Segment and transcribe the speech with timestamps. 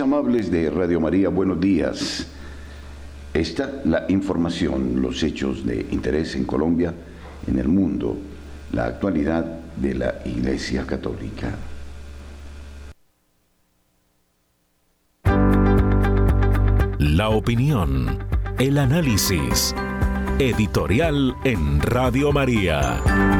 [0.00, 2.26] Amables de Radio María, buenos días.
[3.34, 6.94] Esta la información, los hechos de interés en Colombia,
[7.46, 8.16] en el mundo,
[8.72, 9.44] la actualidad
[9.76, 11.54] de la Iglesia Católica.
[16.98, 18.18] La opinión,
[18.58, 19.74] el análisis,
[20.38, 23.39] editorial en Radio María.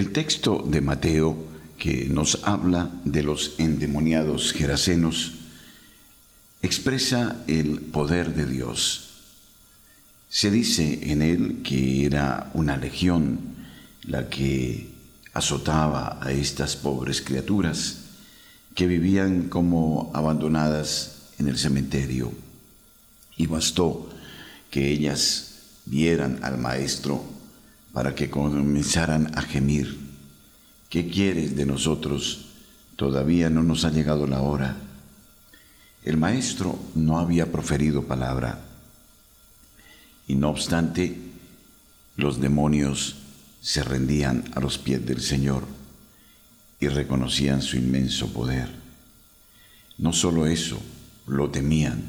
[0.00, 1.36] El texto de Mateo
[1.76, 5.32] que nos habla de los endemoniados gerasenos
[6.62, 9.10] expresa el poder de Dios.
[10.30, 13.40] Se dice en él que era una legión
[14.04, 14.88] la que
[15.34, 17.98] azotaba a estas pobres criaturas
[18.74, 22.32] que vivían como abandonadas en el cementerio.
[23.36, 24.08] Y bastó
[24.70, 27.38] que ellas vieran al maestro
[27.92, 29.98] para que comenzaran a gemir.
[30.88, 32.46] ¿Qué quieres de nosotros?
[32.96, 34.76] Todavía no nos ha llegado la hora.
[36.04, 38.60] El maestro no había proferido palabra,
[40.26, 41.16] y no obstante,
[42.16, 43.16] los demonios
[43.60, 45.64] se rendían a los pies del Señor
[46.78, 48.70] y reconocían su inmenso poder.
[49.98, 50.80] No solo eso,
[51.26, 52.02] lo temían,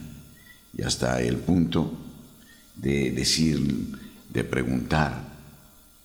[0.78, 1.94] y hasta el punto
[2.76, 3.98] de decir,
[4.30, 5.31] de preguntar,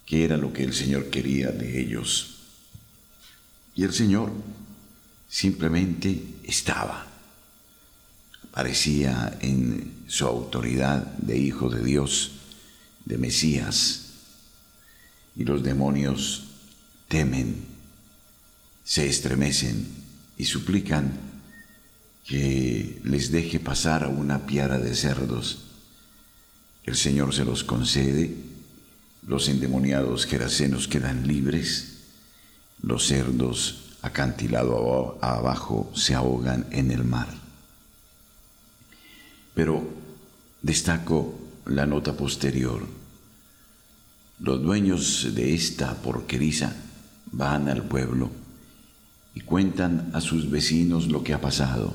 [0.07, 2.37] qué era lo que el Señor quería de ellos.
[3.75, 4.33] Y el Señor
[5.29, 7.07] simplemente estaba.
[8.51, 12.31] Aparecía en su autoridad de Hijo de Dios,
[13.05, 14.13] de Mesías.
[15.35, 16.45] Y los demonios
[17.09, 17.67] temen,
[18.85, 19.87] se estremecen
[20.39, 21.13] y suplican
[22.25, 25.65] que les deje pasar a una piara de cerdos.
[26.85, 28.56] El Señor se los concede
[29.27, 31.99] los endemoniados gerasenos quedan libres,
[32.83, 37.27] los cerdos acantilado abajo se ahogan en el mar.
[39.55, 39.83] Pero
[40.63, 41.35] destaco
[41.67, 42.87] la nota posterior.
[44.39, 46.77] Los dueños de esta porqueriza
[47.33, 48.31] van al pueblo
[49.35, 51.95] y cuentan a sus vecinos lo que ha pasado.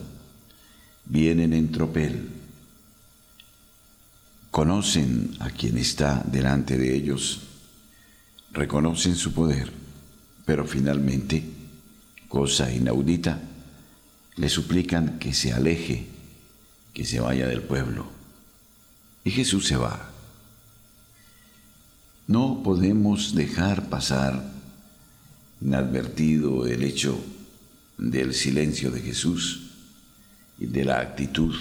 [1.06, 2.41] Vienen en tropel
[4.52, 7.40] conocen a quien está delante de ellos,
[8.52, 9.72] reconocen su poder,
[10.46, 11.44] pero finalmente,
[12.28, 13.40] cosa inaudita,
[14.36, 16.06] le suplican que se aleje,
[16.94, 18.08] que se vaya del pueblo.
[19.24, 20.10] Y Jesús se va.
[22.28, 24.52] No podemos dejar pasar
[25.62, 27.18] inadvertido el hecho
[27.98, 29.72] del silencio de Jesús
[30.60, 31.56] y de la actitud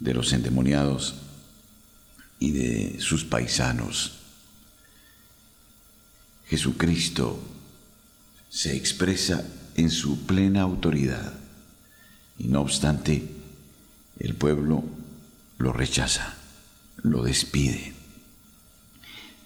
[0.00, 1.14] de los endemoniados
[2.38, 4.18] y de sus paisanos.
[6.46, 7.42] Jesucristo
[8.48, 9.44] se expresa
[9.76, 11.34] en su plena autoridad
[12.38, 13.28] y no obstante
[14.18, 14.84] el pueblo
[15.58, 16.36] lo rechaza,
[17.02, 17.92] lo despide.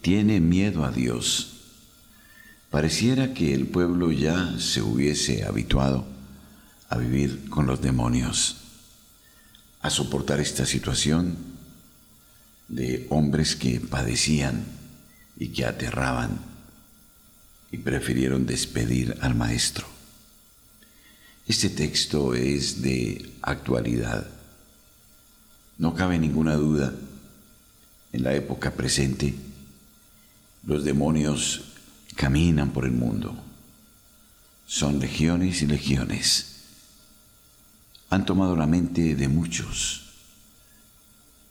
[0.01, 1.49] Tiene miedo a Dios.
[2.71, 6.07] Pareciera que el pueblo ya se hubiese habituado
[6.89, 8.57] a vivir con los demonios,
[9.81, 11.52] a soportar esta situación
[12.69, 14.65] de hombres que padecían
[15.37, 16.39] y que aterraban
[17.71, 19.87] y prefirieron despedir al maestro.
[21.47, 24.27] Este texto es de actualidad.
[25.79, 26.95] No cabe ninguna duda,
[28.13, 29.35] en la época presente,
[30.65, 31.73] los demonios
[32.15, 33.35] caminan por el mundo.
[34.67, 36.57] Son legiones y legiones.
[38.11, 40.02] Han tomado la mente de muchos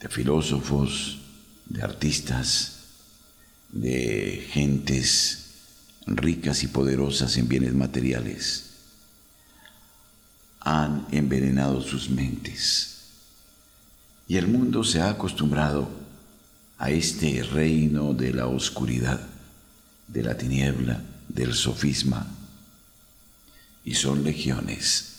[0.02, 1.20] de filósofos,
[1.68, 2.80] de artistas,
[3.72, 5.38] de gentes
[6.08, 8.72] ricas y poderosas en bienes materiales.
[10.60, 12.88] Han envenenado sus mentes.
[14.28, 15.90] Y el mundo se ha acostumbrado
[16.78, 19.22] a este reino de la oscuridad,
[20.08, 22.26] de la tiniebla, del sofisma.
[23.86, 25.14] Y son legiones.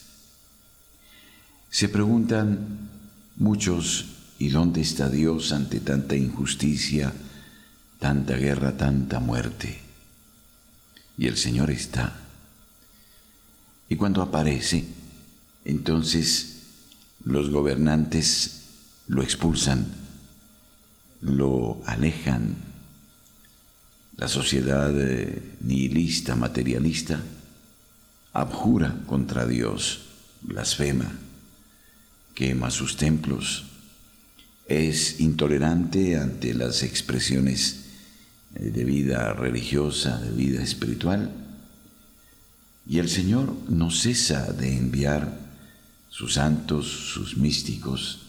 [1.71, 2.91] Se preguntan
[3.37, 4.07] muchos
[4.39, 7.13] ¿Y dónde está Dios ante tanta injusticia,
[7.99, 9.81] tanta guerra, tanta muerte?
[11.17, 12.17] Y el Señor está.
[13.89, 14.85] Y cuando aparece,
[15.65, 16.63] entonces
[17.25, 18.63] los gobernantes
[19.07, 19.87] lo expulsan,
[21.21, 22.57] lo alejan.
[24.17, 27.21] La sociedad eh, nihilista, materialista,
[28.33, 30.03] abjura contra Dios,
[30.43, 31.13] blasfema,
[32.35, 33.67] quema sus templos,
[34.73, 37.85] es intolerante ante las expresiones
[38.55, 41.31] eh, de vida religiosa, de vida espiritual.
[42.89, 45.39] Y el Señor no cesa de enviar
[46.09, 48.21] sus santos, sus místicos,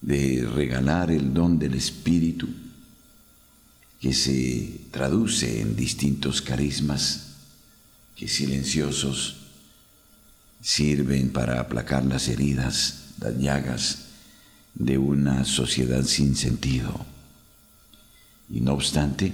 [0.00, 2.48] de regalar el don del Espíritu
[4.00, 7.34] que se traduce en distintos carismas
[8.16, 9.36] que silenciosos
[10.62, 14.09] sirven para aplacar las heridas, las llagas
[14.74, 17.04] de una sociedad sin sentido.
[18.48, 19.32] Y no obstante,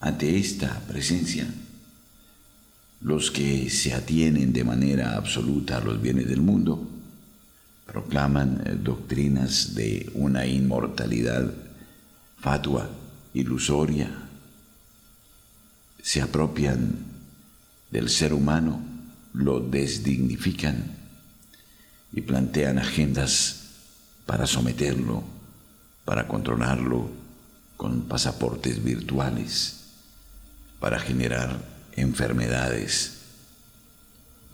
[0.00, 1.46] ante esta presencia,
[3.00, 6.88] los que se atienen de manera absoluta a los bienes del mundo
[7.86, 11.52] proclaman eh, doctrinas de una inmortalidad
[12.38, 12.90] fatua,
[13.34, 14.10] ilusoria,
[16.02, 16.96] se apropian
[17.90, 18.80] del ser humano,
[19.32, 20.84] lo desdignifican
[22.12, 23.57] y plantean agendas
[24.28, 25.24] para someterlo,
[26.04, 27.08] para controlarlo
[27.78, 29.84] con pasaportes virtuales,
[30.80, 31.58] para generar
[31.96, 33.20] enfermedades,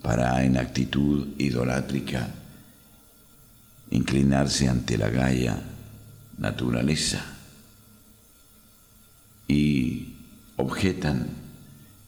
[0.01, 2.29] para en actitud idolátrica
[3.91, 5.61] inclinarse ante la gaya
[6.39, 7.25] naturaleza
[9.49, 10.15] y
[10.57, 11.27] objetan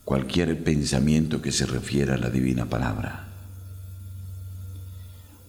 [0.05, 3.27] cualquier pensamiento que se refiera a la divina palabra.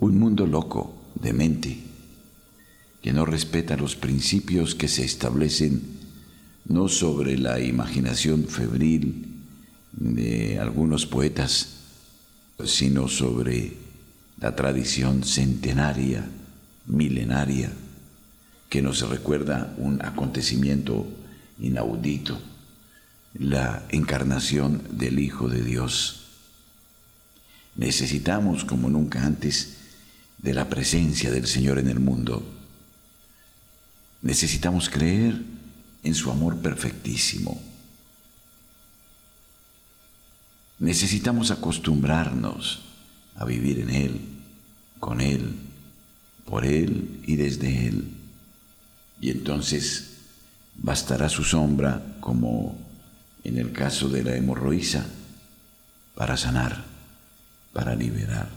[0.01, 1.88] Un mundo loco, demente,
[3.03, 5.99] que no respeta los principios que se establecen
[6.67, 9.27] no sobre la imaginación febril
[9.93, 11.77] de algunos poetas,
[12.65, 13.73] sino sobre
[14.41, 16.29] la tradición centenaria,
[16.87, 17.73] milenaria,
[18.69, 21.07] que nos recuerda un acontecimiento
[21.59, 22.39] inaudito,
[23.39, 26.27] la encarnación del Hijo de Dios.
[27.77, 29.77] Necesitamos, como nunca antes,
[30.39, 32.58] de la presencia del Señor en el mundo.
[34.23, 35.41] Necesitamos creer
[36.03, 37.61] en su amor perfectísimo.
[40.79, 42.83] Necesitamos acostumbrarnos
[43.37, 44.21] a vivir en Él,
[45.01, 45.55] con Él,
[46.45, 48.09] por Él y desde Él.
[49.21, 50.19] Y entonces
[50.77, 52.79] bastará su sombra, como
[53.45, 55.07] en el caso de la hemorroísa,
[56.15, 56.85] para sanar,
[57.73, 58.49] para liberar.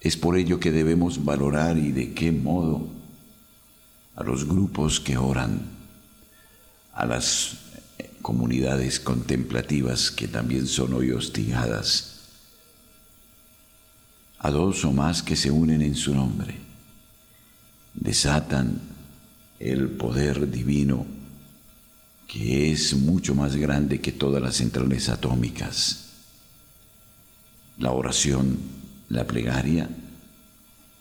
[0.00, 2.97] Es por ello que debemos valorar y de qué modo
[4.18, 5.60] a los grupos que oran,
[6.92, 7.56] a las
[8.20, 12.16] comunidades contemplativas que también son hoy hostigadas,
[14.40, 16.56] a dos o más que se unen en su nombre,
[17.94, 18.80] desatan
[19.60, 21.06] el poder divino
[22.26, 26.06] que es mucho más grande que todas las centrales atómicas.
[27.78, 28.58] La oración,
[29.08, 29.88] la plegaria,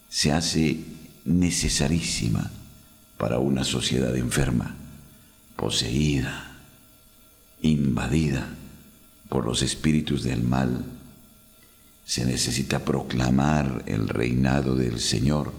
[0.07, 0.79] se hace
[1.25, 2.51] necesarísima
[3.17, 4.75] para una sociedad enferma,
[5.55, 6.55] poseída,
[7.61, 8.47] invadida
[9.29, 10.85] por los espíritus del mal.
[12.05, 15.51] Se necesita proclamar el reinado del Señor,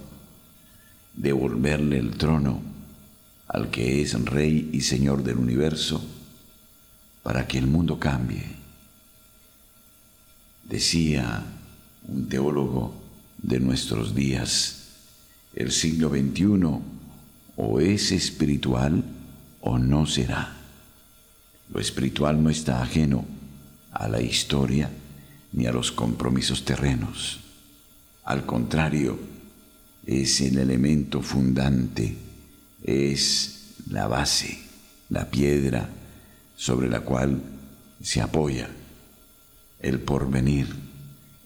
[1.15, 2.63] devolverle el trono
[3.49, 6.05] al que es Rey y Señor del universo,
[7.23, 8.45] para que el mundo cambie.
[10.65, 11.45] Decía
[12.07, 12.95] un teólogo
[13.39, 14.85] de nuestros días,
[15.55, 16.98] el siglo XXI
[17.59, 19.05] o es espiritual
[19.61, 20.57] o no será.
[21.75, 23.25] Lo espiritual no está ajeno
[23.91, 24.89] a la historia
[25.53, 27.41] ni a los compromisos terrenos.
[28.25, 29.19] Al contrario,
[30.07, 32.17] es el elemento fundante
[32.85, 34.59] es la base,
[35.09, 35.91] la piedra
[36.57, 37.43] sobre la cual
[38.01, 38.71] se apoya
[39.81, 40.69] el porvenir.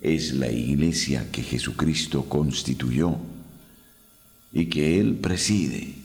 [0.02, 3.16] Es la iglesia que Jesucristo constituyó
[4.52, 6.01] y que Él preside.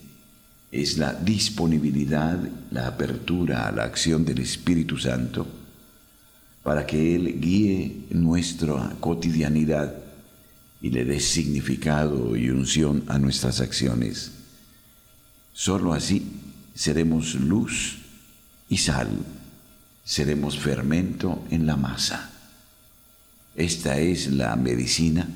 [0.72, 2.40] Es la disponibilidad,
[2.72, 5.48] la apertura a la acción del Espíritu Santo
[6.64, 9.96] para que Él guíe nuestra cotidianidad
[10.82, 14.32] y le dé significado y unción a nuestras acciones.
[15.54, 16.24] Solo así
[16.76, 18.00] seremos luz
[18.68, 19.08] y sal,
[20.04, 22.32] seremos fermento en la masa.
[23.56, 25.28] Esta es la medicina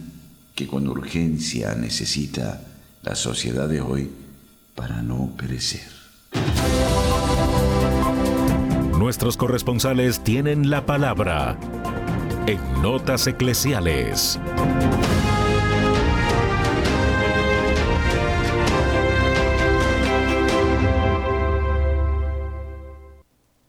[0.54, 2.62] que con urgencia necesita
[3.04, 4.10] la sociedad de hoy
[4.82, 5.88] para no perecer.
[8.98, 11.56] Nuestros corresponsales tienen la palabra
[12.48, 14.40] en Notas Eclesiales.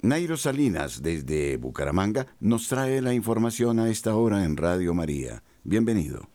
[0.01, 5.43] Nairo Salinas, desde Bucaramanga, nos trae la información a esta hora en Radio María.
[5.63, 6.32] Bienvenido.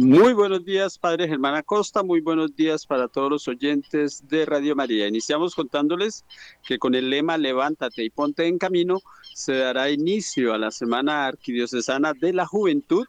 [0.00, 2.02] Muy buenos días, Padre Germán Acosta.
[2.02, 5.06] Muy buenos días para todos los oyentes de Radio María.
[5.06, 6.24] Iniciamos contándoles
[6.66, 9.00] que con el lema Levántate y ponte en camino
[9.34, 13.06] se dará inicio a la Semana Arquidiocesana de la Juventud,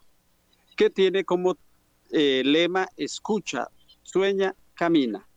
[0.75, 1.57] que tiene como
[2.11, 3.67] eh, lema Escucha,
[4.03, 5.27] sueña, camina.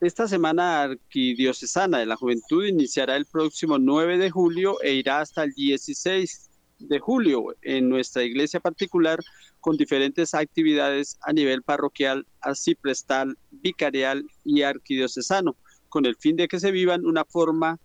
[0.00, 5.44] Esta Semana Arquidiocesana de la Juventud iniciará el próximo 9 de julio e irá hasta
[5.44, 9.18] el 16 de julio en nuestra iglesia particular
[9.68, 15.56] con diferentes actividades a nivel parroquial, así prestal, vicarial y arquidiocesano,
[15.90, 17.78] con el fin de que se vivan una forma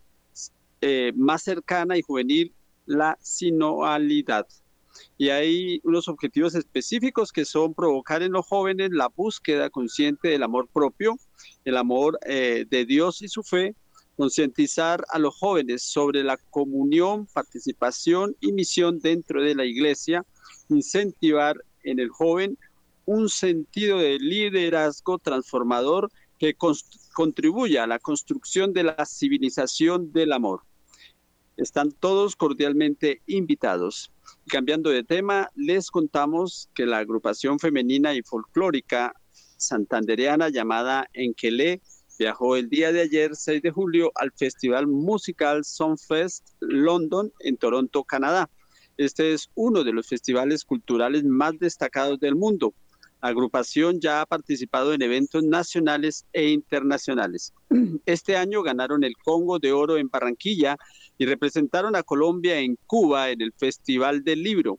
[0.80, 2.54] eh, más cercana y juvenil
[2.86, 4.48] la sinoalidad.
[5.18, 10.44] Y hay unos objetivos específicos que son provocar en los jóvenes la búsqueda consciente del
[10.44, 11.18] amor propio,
[11.66, 13.76] el amor eh, de Dios y su fe,
[14.16, 20.26] concientizar a los jóvenes sobre la comunión, participación y misión dentro de la iglesia,
[20.70, 22.58] incentivar en el joven
[23.06, 26.56] un sentido de liderazgo transformador que
[27.14, 30.62] contribuya a la construcción de la civilización del amor.
[31.58, 34.12] Están todos cordialmente invitados.
[34.48, 39.14] Cambiando de tema, les contamos que la agrupación femenina y folclórica
[39.58, 41.82] santandereana llamada Enquelé
[42.18, 48.04] viajó el día de ayer, 6 de julio, al Festival Musical Songfest London en Toronto,
[48.04, 48.50] Canadá.
[48.98, 52.74] Este es uno de los festivales culturales más destacados del mundo.
[53.22, 57.54] La agrupación ya ha participado en eventos nacionales e internacionales.
[58.06, 60.78] Este año ganaron el Congo de Oro en Barranquilla
[61.18, 64.78] y representaron a Colombia en Cuba en el Festival del Libro.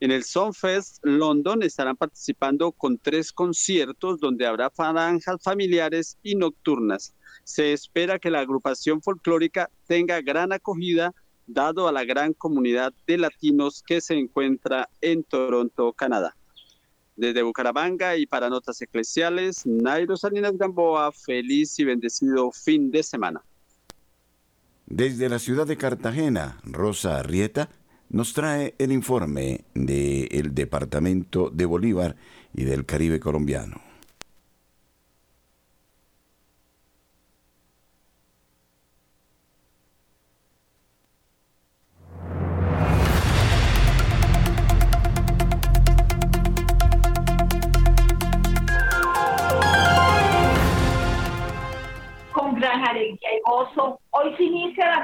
[0.00, 7.14] En el Songfest London estarán participando con tres conciertos donde habrá franjas familiares y nocturnas.
[7.42, 11.12] Se espera que la agrupación folclórica tenga gran acogida
[11.48, 16.36] dado a la gran comunidad de latinos que se encuentra en Toronto, Canadá.
[17.16, 23.42] Desde Bucaramanga y para Notas Eclesiales, Nairo Salinas Gamboa, feliz y bendecido fin de semana.
[24.86, 27.68] Desde la ciudad de Cartagena, Rosa Arrieta
[28.10, 32.16] nos trae el informe del Departamento de Bolívar
[32.54, 33.87] y del Caribe colombiano.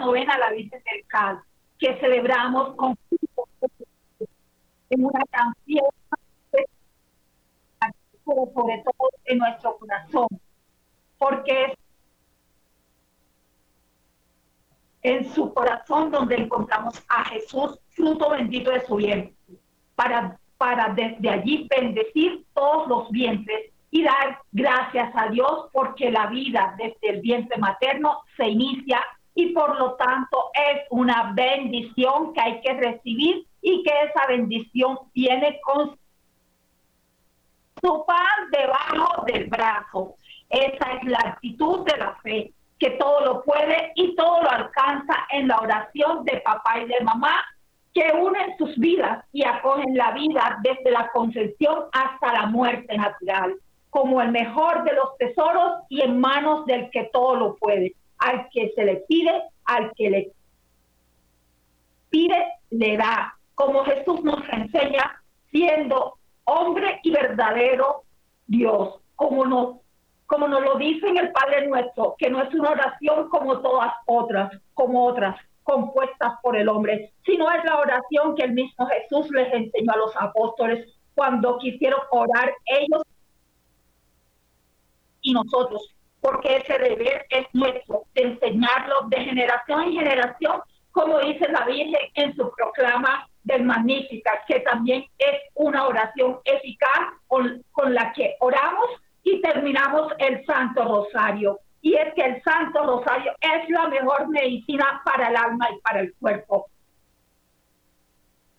[0.05, 1.41] Novena a la Virgen del Cal
[1.79, 2.97] que celebramos con
[4.91, 5.87] en una canción
[8.25, 10.27] sobre todo en nuestro corazón,
[11.19, 11.73] porque es
[15.03, 19.35] en su corazón donde encontramos a Jesús, fruto bendito de su vientre,
[19.95, 26.27] para, para desde allí bendecir todos los vientres y dar gracias a Dios porque la
[26.29, 29.01] vida desde el vientre materno se inicia
[29.35, 34.99] y por lo tanto es una bendición que hay que recibir y que esa bendición
[35.13, 35.97] viene con
[37.83, 40.15] su pan debajo del brazo.
[40.49, 45.15] Esa es la actitud de la fe, que todo lo puede y todo lo alcanza
[45.31, 47.45] en la oración de papá y de mamá,
[47.93, 53.55] que unen sus vidas y acogen la vida desde la concepción hasta la muerte natural,
[53.91, 58.49] como el mejor de los tesoros y en manos del que todo lo puede al
[58.51, 60.33] que se le pide, al que le
[62.11, 63.37] pide, le da.
[63.55, 68.03] Como Jesús nos enseña, siendo hombre y verdadero
[68.47, 69.77] Dios, como nos,
[70.27, 73.93] como nos lo dice en el Padre nuestro, que no es una oración como todas
[74.07, 79.31] otras, como otras compuestas por el hombre, sino es la oración que el mismo Jesús
[79.31, 83.03] les enseñó a los apóstoles cuando quisieron orar ellos
[85.23, 85.95] y nosotros
[86.25, 90.61] porque ese deber es nuestro, de enseñarlo de generación en generación,
[90.93, 97.13] como dice la Virgen en su proclama del Magnífica, que también es una oración eficaz
[97.27, 98.87] con, con la que oramos
[99.23, 101.59] y terminamos el Santo Rosario.
[101.83, 106.01] Y es que el Santo Rosario es la mejor medicina para el alma y para
[106.01, 106.67] el cuerpo.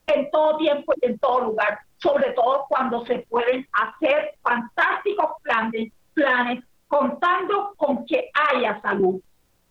[0.07, 5.91] En todo tiempo y en todo lugar, sobre todo cuando se pueden hacer fantásticos planes,
[6.13, 9.19] planes contando con que haya salud,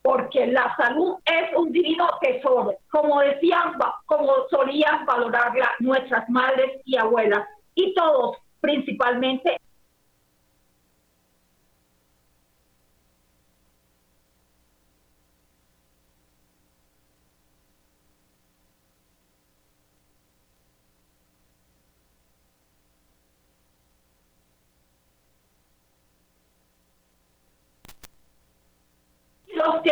[0.04, 3.72] porque la salud es un divino tesoro, como decían,
[4.04, 9.56] como solían valorarla nuestras madres y abuelas, y todos, principalmente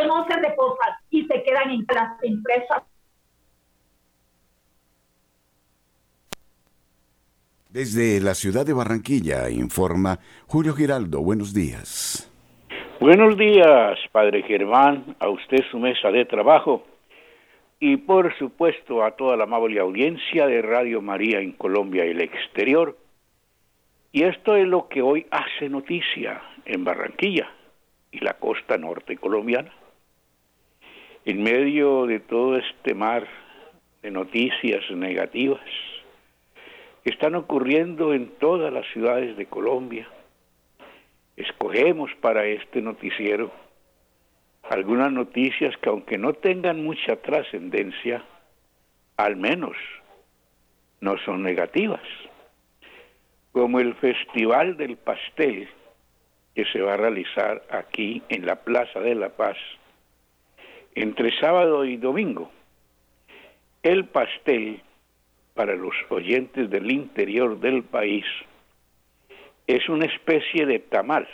[0.06, 2.82] no se reposan y se quedan en las empresas.
[7.70, 11.22] Desde la ciudad de Barranquilla informa Julio Giraldo.
[11.22, 12.28] Buenos días.
[13.00, 16.84] Buenos días, Padre Germán, a usted su mesa de trabajo
[17.80, 22.20] y por supuesto a toda la amable audiencia de Radio María en Colombia y el
[22.20, 22.96] exterior.
[24.12, 27.50] Y esto es lo que hoy hace noticia en Barranquilla
[28.12, 29.72] y la costa norte colombiana.
[31.24, 33.28] En medio de todo este mar
[34.02, 35.62] de noticias negativas
[37.04, 40.08] que están ocurriendo en todas las ciudades de Colombia,
[41.36, 43.52] escogemos para este noticiero
[44.68, 48.24] algunas noticias que aunque no tengan mucha trascendencia,
[49.16, 49.76] al menos
[51.00, 52.02] no son negativas
[53.52, 55.68] como el Festival del Pastel
[56.56, 59.56] que se va a realizar aquí en la Plaza de la Paz
[60.94, 62.50] entre sábado y domingo.
[63.82, 64.82] El pastel,
[65.54, 68.24] para los oyentes del interior del país,
[69.66, 71.28] es una especie de tamal,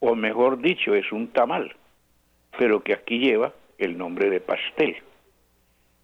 [0.00, 1.74] o mejor dicho, es un tamal,
[2.58, 4.96] pero que aquí lleva el nombre de pastel,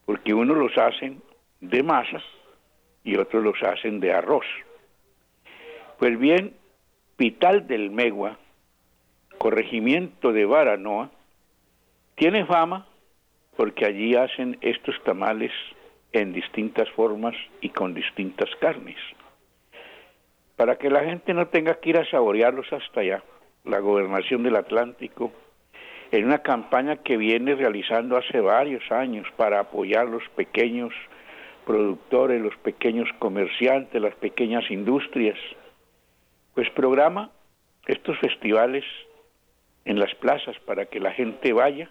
[0.07, 1.23] porque unos los hacen
[1.61, 2.23] de masa
[3.03, 4.47] y otros los hacen de arroz.
[5.99, 6.55] Pues bien,
[7.17, 8.38] Pital del Megua,
[9.38, 11.11] corregimiento de Baranoa,
[12.17, 12.87] tiene fama
[13.57, 15.53] porque allí hacen estos tamales
[16.12, 18.97] en distintas formas y con distintas carnes.
[20.57, 23.23] Para que la gente no tenga que ir a saborearlos hasta allá,
[23.64, 25.33] la gobernación del Atlántico,
[26.12, 30.93] en una campaña que viene realizando hace varios años para apoyar los pequeños
[31.67, 35.38] productores, los pequeños comerciantes, las pequeñas industrias,
[36.55, 37.31] pues programa
[37.87, 38.85] estos festivales
[39.85, 41.88] en las plazas para que la gente vaya,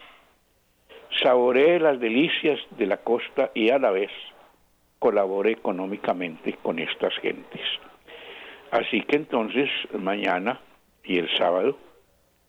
[1.22, 4.12] saboree las delicias de la costa y a la vez
[5.00, 7.62] colabore económicamente con estas gentes.
[8.72, 10.60] Así que entonces mañana
[11.04, 11.78] y el sábado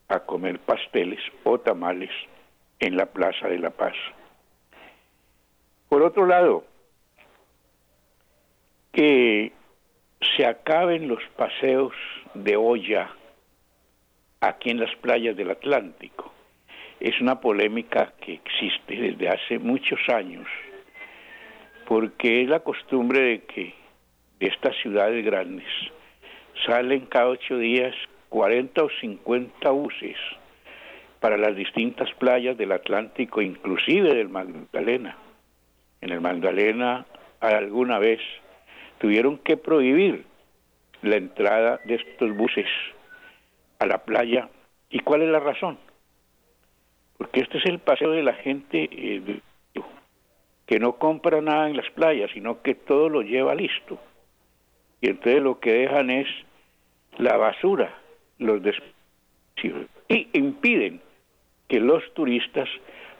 [0.08, 2.10] a comer pasteles o tamales
[2.78, 3.94] en la Plaza de la Paz.
[5.88, 6.64] Por otro lado,
[8.92, 9.52] que
[10.36, 11.92] se acaben los paseos
[12.34, 13.10] de olla
[14.40, 16.33] aquí en las playas del Atlántico.
[17.04, 20.48] Es una polémica que existe desde hace muchos años,
[21.86, 23.74] porque es la costumbre de que
[24.40, 25.66] de estas ciudades grandes
[26.64, 27.94] salen cada ocho días
[28.30, 30.16] 40 o 50 buses
[31.20, 35.18] para las distintas playas del Atlántico, inclusive del Magdalena.
[36.00, 37.04] En el Magdalena
[37.40, 38.20] alguna vez
[38.96, 40.24] tuvieron que prohibir
[41.02, 42.68] la entrada de estos buses
[43.78, 44.48] a la playa.
[44.88, 45.76] ¿Y cuál es la razón?
[47.16, 49.40] Porque este es el paseo de la gente eh,
[50.66, 53.98] que no compra nada en las playas, sino que todo lo lleva listo.
[55.00, 56.26] Y entonces lo que dejan es
[57.18, 57.94] la basura,
[58.38, 61.00] los desperdicios, y impiden
[61.68, 62.68] que los turistas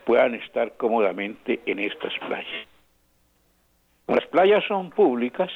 [0.04, 2.68] puedan estar cómodamente en estas playas.
[4.06, 5.50] Las playas son públicas,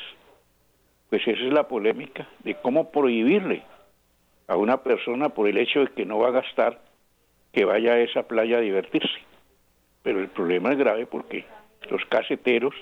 [1.11, 3.63] pues esa es la polémica de cómo prohibirle
[4.47, 6.81] a una persona por el hecho de que no va a gastar
[7.53, 9.21] que vaya a esa playa a divertirse.
[10.03, 11.45] Pero el problema es grave porque
[11.91, 12.75] los caseteros,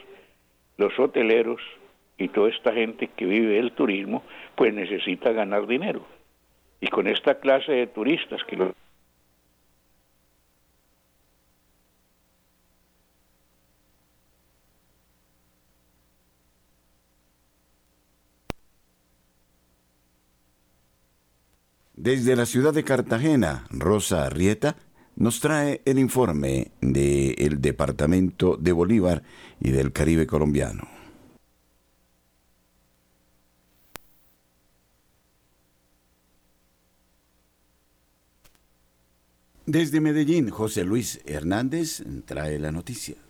[0.77, 1.61] los hoteleros
[2.19, 4.23] y toda esta gente que vive el turismo,
[4.55, 6.03] pues necesita ganar dinero.
[6.81, 8.75] Y con esta clase de turistas que lo
[22.07, 24.77] Desde la ciudad de Cartagena, Rosa Arrieta
[25.17, 29.25] nos trae el informe del Departamento de Bolívar
[29.59, 30.87] y del Caribe colombiano.
[39.67, 43.26] Desde Medellín, José Luis Hernández trae la noticia.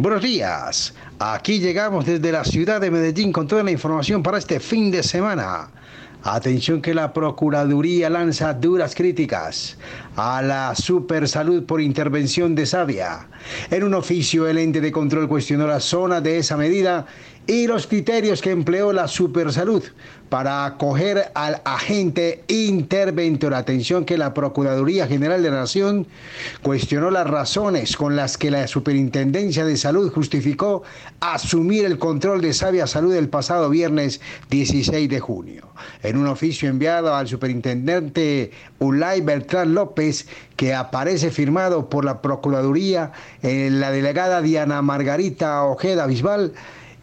[0.00, 0.94] Buenos días.
[1.18, 5.02] Aquí llegamos desde la ciudad de Medellín con toda la información para este fin de
[5.02, 5.68] semana.
[6.22, 9.76] Atención que la Procuraduría lanza duras críticas
[10.16, 13.28] a la Supersalud por intervención de Sabia.
[13.70, 17.04] En un oficio, el ente de control cuestionó la zona de esa medida
[17.46, 19.82] y los criterios que empleó la Supersalud
[20.30, 23.52] para acoger al agente interventor.
[23.52, 26.06] Atención que la Procuraduría General de la Nación
[26.62, 30.82] cuestionó las razones con las que la Superintendencia de Salud justificó
[31.18, 35.68] asumir el control de Sabia Salud el pasado viernes 16 de junio.
[36.02, 43.12] En un oficio enviado al superintendente Ulay Beltrán López, que aparece firmado por la Procuraduría,
[43.42, 46.52] en la delegada Diana Margarita Ojeda Bisbal,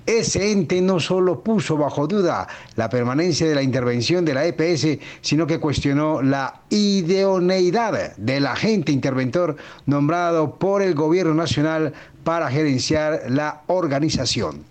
[0.08, 5.00] ese ente no solo puso bajo duda la permanencia de la intervención de la EPS,
[5.22, 11.94] sino que cuestionó la idoneidad del agente interventor nombrado por el gobierno nacional
[12.24, 14.64] para gerenciar la organización.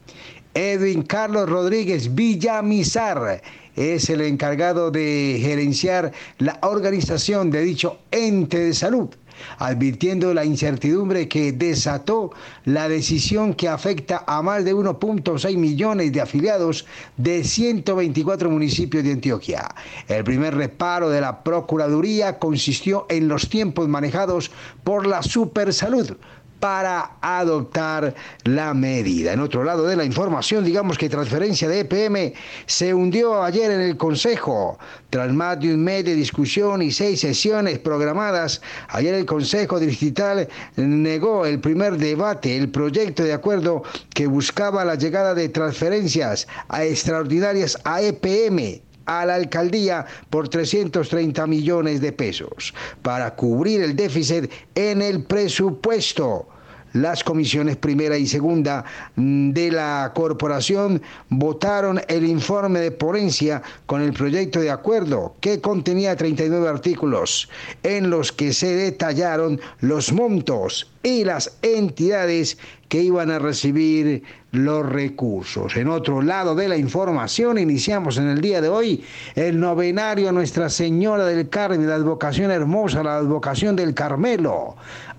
[0.55, 3.42] Edwin Carlos Rodríguez Villamizar
[3.77, 9.11] es el encargado de gerenciar la organización de dicho ente de salud
[9.59, 12.33] advirtiendo la incertidumbre que desató
[12.64, 19.12] la decisión que afecta a más de 1.6 millones de afiliados de 124 municipios de
[19.12, 19.68] Antioquia.
[20.09, 24.51] El primer reparo de la Procuraduría consistió en los tiempos manejados
[24.85, 26.16] por la Supersalud
[26.61, 28.14] para adoptar
[28.45, 29.33] la medida.
[29.33, 32.33] En otro lado de la información, digamos que transferencia de EPM
[32.66, 34.79] se hundió ayer en el Consejo.
[35.11, 40.49] Tras más de un mes de discusión y seis sesiones programadas, ayer el Consejo Distrital
[40.77, 43.83] negó el primer debate, el proyecto de acuerdo
[44.14, 51.47] que buscaba la llegada de transferencias a extraordinarias a EPM a la alcaldía por 330
[51.47, 56.49] millones de pesos para cubrir el déficit en el presupuesto.
[56.92, 58.83] Las comisiones primera y segunda
[59.16, 65.61] mm, de la corporación votaron el informe de ponencia con el proyecto de acuerdo que
[65.61, 67.51] contenía 39 artículos
[67.83, 72.57] en los que se detallaron los montos y las entidades
[72.88, 74.22] que iban a recibir
[74.53, 75.77] los recursos.
[75.77, 80.68] En otro lado de la información, iniciamos en el día de hoy el novenario Nuestra
[80.68, 84.77] Señora del Carmen, la advocación hermosa, la advocación del Carmelo.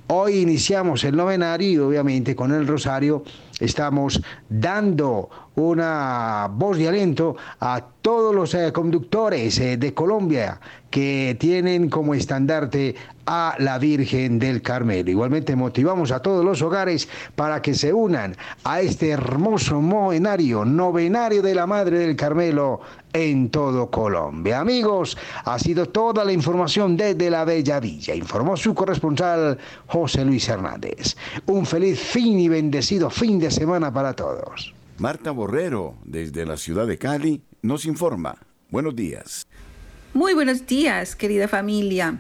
[0.08, 3.24] Hoy iniciamos el novenario y obviamente con el rosario
[3.60, 10.60] estamos dando una voz de aliento a todos los eh, conductores eh, de Colombia
[10.92, 15.10] que tienen como estandarte a la Virgen del Carmelo.
[15.10, 21.42] Igualmente motivamos a todos los hogares para que se unan a este hermoso novenario, novenario
[21.42, 22.80] de la Madre del Carmelo
[23.12, 24.60] en todo Colombia.
[24.60, 28.14] Amigos, ha sido toda la información desde la Bella Villa.
[28.14, 31.18] Informó su corresponsal José Luis Hernández.
[31.48, 34.77] Un feliz fin y bendecido fin de semana para todos.
[35.00, 38.40] Marta Borrero, desde la ciudad de Cali, nos informa.
[38.72, 39.46] Buenos días.
[40.16, 42.18] Muy buenos días, querida familia.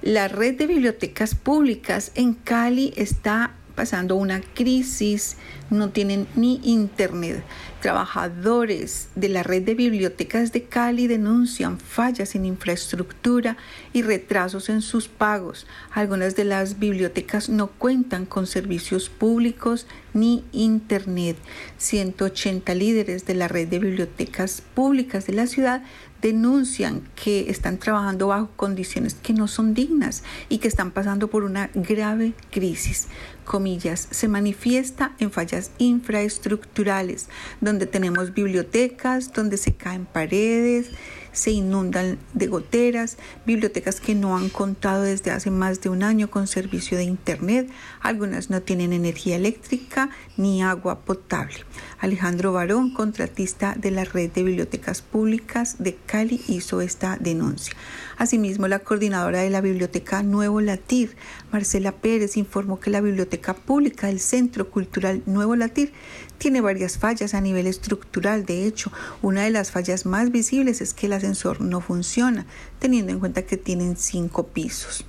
[0.00, 5.36] La red de bibliotecas públicas en Cali está pasando una crisis,
[5.70, 7.42] no tienen ni internet.
[7.80, 13.56] Trabajadores de la red de bibliotecas de Cali denuncian fallas en infraestructura
[13.92, 15.66] y retrasos en sus pagos.
[15.92, 21.36] Algunas de las bibliotecas no cuentan con servicios públicos ni internet.
[21.78, 25.82] 180 líderes de la red de bibliotecas públicas de la ciudad
[26.24, 31.44] denuncian que están trabajando bajo condiciones que no son dignas y que están pasando por
[31.44, 33.08] una grave crisis.
[33.44, 37.28] Comillas, se manifiesta en fallas infraestructurales,
[37.60, 40.92] donde tenemos bibliotecas, donde se caen paredes,
[41.32, 46.30] se inundan de goteras, bibliotecas que no han contado desde hace más de un año
[46.30, 47.68] con servicio de Internet,
[48.00, 50.08] algunas no tienen energía eléctrica
[50.38, 51.56] ni agua potable.
[52.04, 57.74] Alejandro Barón, contratista de la Red de Bibliotecas Públicas de Cali, hizo esta denuncia.
[58.18, 61.16] Asimismo, la coordinadora de la Biblioteca Nuevo Latir,
[61.50, 65.92] Marcela Pérez, informó que la Biblioteca Pública del Centro Cultural Nuevo Latir
[66.36, 68.44] tiene varias fallas a nivel estructural.
[68.44, 72.44] De hecho, una de las fallas más visibles es que el ascensor no funciona,
[72.80, 75.06] teniendo en cuenta que tienen cinco pisos.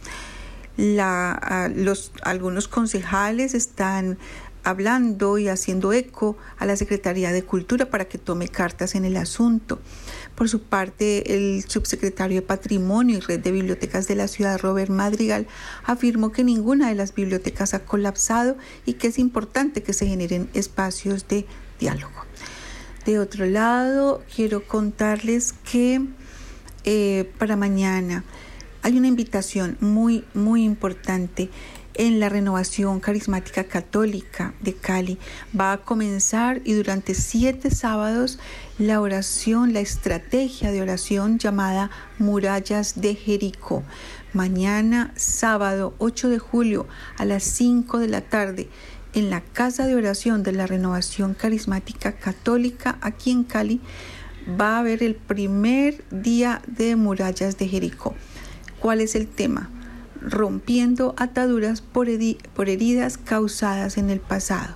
[0.77, 4.17] La, los, algunos concejales están
[4.65, 9.15] hablando y haciendo eco a la Secretaría de Cultura para que tome cartas en el
[9.15, 9.79] asunto.
[10.33, 14.89] Por su parte, el subsecretario de Patrimonio y Red de Bibliotecas de la ciudad, Robert
[14.89, 15.47] Madrigal,
[15.85, 20.49] afirmó que ninguna de las bibliotecas ha colapsado y que es importante que se generen
[20.53, 21.45] espacios de
[21.79, 22.25] diálogo.
[23.05, 26.01] De otro lado, quiero contarles que
[26.85, 28.23] eh, para mañana
[28.81, 31.49] hay una invitación muy, muy importante
[31.95, 35.17] en la renovación carismática católica de Cali.
[35.57, 38.39] Va a comenzar y durante siete sábados
[38.77, 43.83] la oración, la estrategia de oración llamada Murallas de Jericó.
[44.33, 48.69] Mañana, sábado 8 de julio a las 5 de la tarde,
[49.13, 53.79] en la Casa de Oración de la Renovación Carismática Católica aquí en Cali,
[54.59, 58.13] va a haber el primer día de murallas de Jericó.
[58.79, 59.69] ¿Cuál es el tema?
[60.25, 62.07] Rompiendo ataduras por,
[62.55, 64.75] por heridas causadas en el pasado.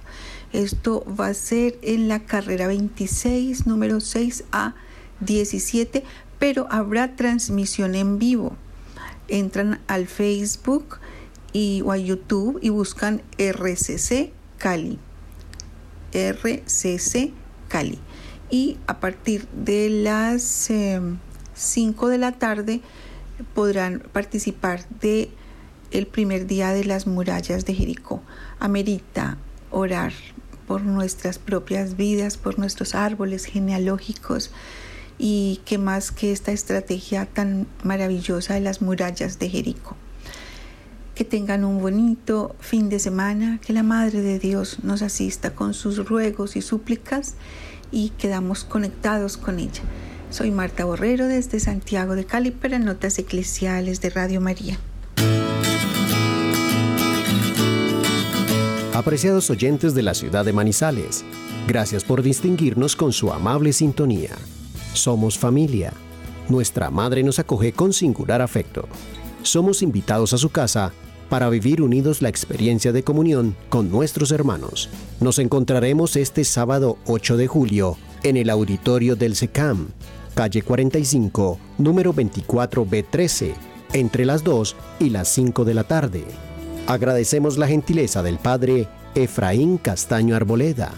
[0.54, 4.74] Esto va a ser en la carrera 26, número 6 a
[5.20, 6.04] 17,
[6.40, 8.56] pero habrá transmisión en vivo.
[9.28, 10.98] Entran al Facebook
[11.54, 14.98] y, o a YouTube y buscan RCC Cali.
[16.14, 17.32] RCC
[17.68, 18.00] Cali.
[18.50, 20.42] Y a partir de las
[21.54, 22.82] 5 em, de la tarde
[23.54, 25.30] podrán participar de
[25.91, 28.21] el primer día de las murallas de Jericó.
[28.60, 29.38] Amerita
[29.71, 30.13] orar
[30.67, 34.52] por nuestras propias vidas, por nuestros árboles genealógicos
[35.17, 39.95] y que más que esta estrategia tan maravillosa de las murallas de Jericó.
[41.15, 45.73] Que tengan un bonito fin de semana, que la Madre de Dios nos asista con
[45.73, 47.36] sus ruegos y súplicas
[47.91, 49.82] y quedamos conectados con ella.
[50.30, 54.80] Soy Marta Borrero desde Santiago de Cali para Notas Eclesiales de Radio María.
[59.00, 61.24] Apreciados oyentes de la ciudad de Manizales,
[61.70, 64.32] gracias por distinguirnos con su amable sintonía.
[64.92, 65.94] Somos familia.
[66.50, 68.90] Nuestra madre nos acoge con singular afecto.
[69.42, 70.92] Somos invitados a su casa
[71.30, 74.90] para vivir unidos la experiencia de comunión con nuestros hermanos.
[75.22, 79.92] Nos encontraremos este sábado 8 de julio en el auditorio del SECAM,
[80.36, 83.54] calle 45, número 24B13,
[83.94, 86.49] entre las 2 y las 5 de la tarde.
[86.89, 90.91] Agradecemos la gentileza del Padre Efraín Castaño Arboleda,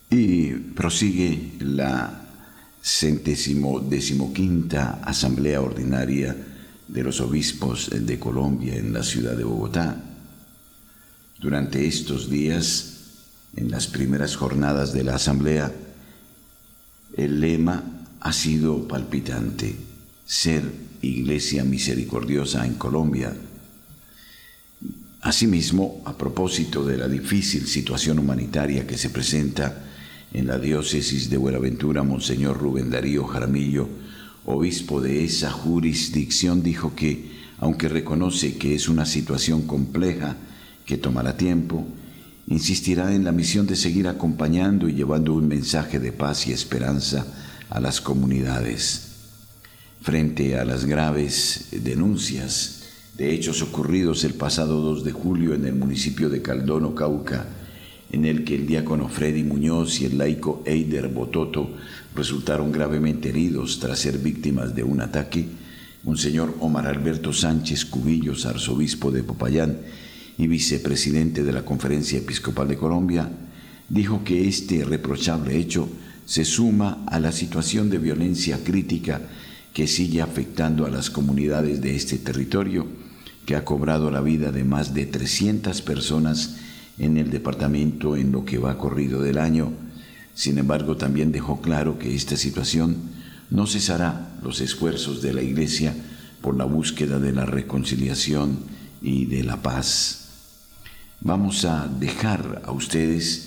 [0.10, 2.28] Y prosigue la
[2.82, 6.36] centésimo decimoquinta Asamblea Ordinaria
[6.88, 10.02] de los Obispos de Colombia en la ciudad de Bogotá.
[11.39, 12.95] Durante estos días,
[13.56, 15.72] en las primeras jornadas de la Asamblea,
[17.15, 17.84] el lema
[18.19, 19.76] ha sido palpitante,
[20.26, 20.63] ser
[21.02, 23.34] Iglesia Misericordiosa en Colombia.
[25.22, 29.88] Asimismo, a propósito de la difícil situación humanitaria que se presenta
[30.34, 33.89] en la diócesis de Buenaventura, Monseñor Rubén Darío Jaramillo,
[34.46, 40.38] obispo de esa jurisdicción, dijo que, aunque reconoce que es una situación compleja
[40.86, 41.86] que tomará tiempo,
[42.48, 47.26] insistirá en la misión de seguir acompañando y llevando un mensaje de paz y esperanza
[47.70, 49.08] a las comunidades.
[50.02, 52.84] Frente a las graves denuncias
[53.18, 57.46] de hechos ocurridos el pasado 2 de julio en el municipio de Caldono, Cauca,
[58.12, 61.69] en el que el diácono Freddy Muñoz y el laico Eider Bototo
[62.15, 65.45] resultaron gravemente heridos tras ser víctimas de un ataque,
[66.04, 69.78] Monseñor Omar Alberto Sánchez Cubillos, arzobispo de Popayán
[70.38, 73.30] y vicepresidente de la Conferencia Episcopal de Colombia,
[73.89, 75.89] dijo que este reprochable hecho
[76.26, 79.22] se suma a la situación de violencia crítica
[79.74, 82.88] que sigue afectando a las comunidades de este territorio,
[83.45, 86.58] que ha cobrado la vida de más de 300 personas
[87.00, 89.72] en el departamento en lo que va corrido del año.
[90.36, 92.98] Sin embargo, también dejó claro que esta situación
[93.50, 95.96] no cesará los esfuerzos de la Iglesia
[96.42, 98.60] por la búsqueda de la reconciliación
[99.02, 100.28] y de la paz.
[101.22, 103.46] Vamos a dejar a ustedes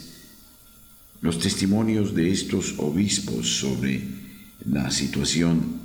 [1.21, 4.03] los testimonios de estos obispos sobre
[4.67, 5.81] la situación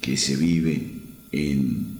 [0.00, 1.00] que se vive
[1.32, 1.98] en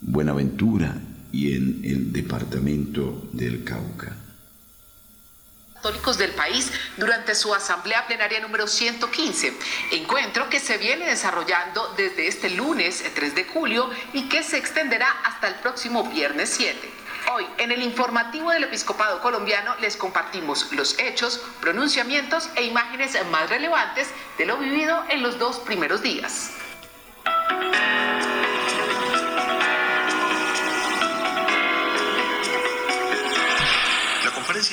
[0.00, 1.02] Buenaventura
[1.32, 4.17] y en el departamento del Cauca
[5.78, 9.56] católicos del país durante su asamblea plenaria número 115,
[9.92, 15.08] encuentro que se viene desarrollando desde este lunes 3 de julio y que se extenderá
[15.24, 16.90] hasta el próximo viernes 7.
[17.32, 23.48] Hoy, en el informativo del Episcopado colombiano, les compartimos los hechos, pronunciamientos e imágenes más
[23.48, 26.50] relevantes de lo vivido en los dos primeros días.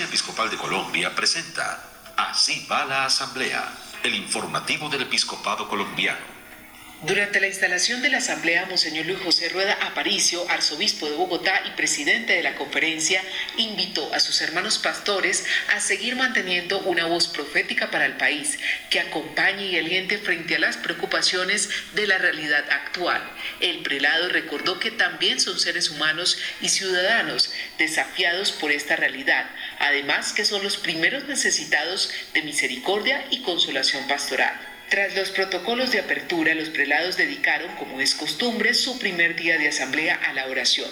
[0.04, 1.82] Episcopal de Colombia presenta
[2.18, 3.64] Así va la Asamblea,
[4.04, 6.36] el informativo del Episcopado colombiano.
[7.02, 11.72] Durante la instalación de la Asamblea, Monseñor Luis José Rueda Aparicio, arzobispo de Bogotá y
[11.72, 13.22] presidente de la conferencia,
[13.58, 18.58] invitó a sus hermanos pastores a seguir manteniendo una voz profética para el país,
[18.90, 23.22] que acompañe y aliente frente a las preocupaciones de la realidad actual.
[23.60, 29.46] El prelado recordó que también son seres humanos y ciudadanos desafiados por esta realidad,
[29.80, 34.54] además que son los primeros necesitados de misericordia y consolación pastoral.
[34.90, 39.68] Tras los protocolos de apertura, los prelados dedicaron, como es costumbre, su primer día de
[39.68, 40.90] asamblea a la oración.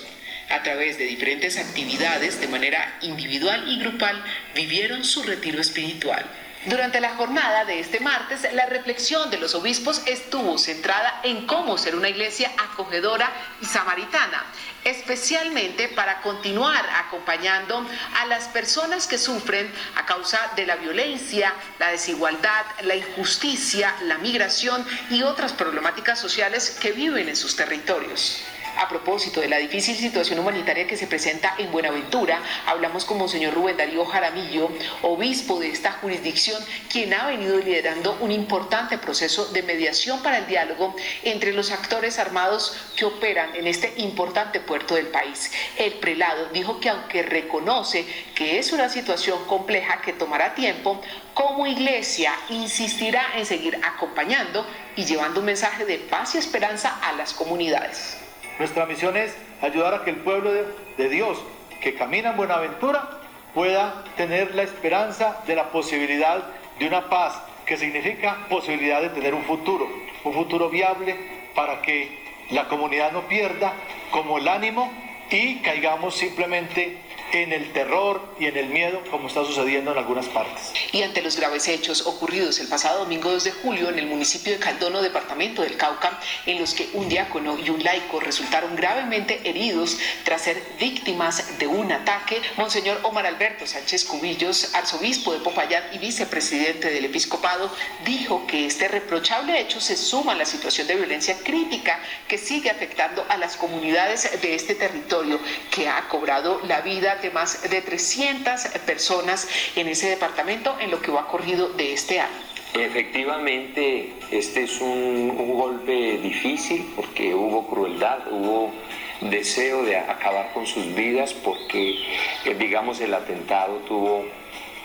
[0.50, 4.24] A través de diferentes actividades, de manera individual y grupal,
[4.56, 6.26] vivieron su retiro espiritual.
[6.66, 11.78] Durante la jornada de este martes, la reflexión de los obispos estuvo centrada en cómo
[11.78, 13.30] ser una iglesia acogedora
[13.62, 14.46] y samaritana,
[14.86, 17.86] especialmente para continuar acompañando
[18.18, 24.18] a las personas que sufren a causa de la violencia, la desigualdad, la injusticia, la
[24.20, 28.42] migración y otras problemáticas sociales que viven en sus territorios.
[28.76, 33.54] A propósito de la difícil situación humanitaria que se presenta en Buenaventura, hablamos con Monseñor
[33.54, 34.70] Rubén Darío Jaramillo,
[35.04, 40.48] obispo de esta jurisdicción, quien ha venido liderando un importante proceso de mediación para el
[40.48, 45.52] diálogo entre los actores armados que operan en este importante puerto del país.
[45.78, 51.00] El prelado dijo que aunque reconoce que es una situación compleja que tomará tiempo,
[51.36, 57.14] como iglesia insistirá en seguir acompañando y llevando un mensaje de paz y esperanza a
[57.14, 58.23] las comunidades.
[58.60, 61.42] Nuestra misión es ayudar a que el pueblo de, Dios
[61.82, 63.20] que camina en Buenaventura
[63.54, 66.44] pueda tener la esperanza de la posibilidad
[66.80, 69.88] de una paz, que significa posibilidad de tener un futuro,
[70.24, 71.16] un futuro viable
[71.56, 73.74] para que la comunidad no pierda
[74.12, 74.92] como el ánimo
[75.30, 76.98] y caigamos simplemente
[77.34, 80.72] en el terror y en el miedo como está sucediendo en algunas partes.
[80.92, 84.54] Y ante los graves hechos ocurridos el pasado domingo 2 de julio en el municipio
[84.54, 89.42] de Caldono, departamento del Cauca, en los que un diácono y un laico resultaron gravemente
[89.44, 95.84] heridos tras ser víctimas de un ataque, Monseñor Omar Alberto Sánchez Cubillos, arzobispo de Popayán
[95.92, 97.72] y vicepresidente del episcopado,
[98.06, 102.70] dijo que este reprochable hecho se suma a la situación de violencia crítica que sigue
[102.70, 105.40] afectando a las comunidades de este territorio,
[105.72, 111.02] que ha cobrado la vida de más de 300 personas en ese departamento en lo
[111.02, 112.54] que va corrido de este año.
[112.76, 118.74] Efectivamente, este es un, golpe difícil porque hubo crueldad, hubo
[119.22, 121.96] deseo de acabar con sus vidas porque,
[122.44, 124.26] eh, digamos, el atentado tuvo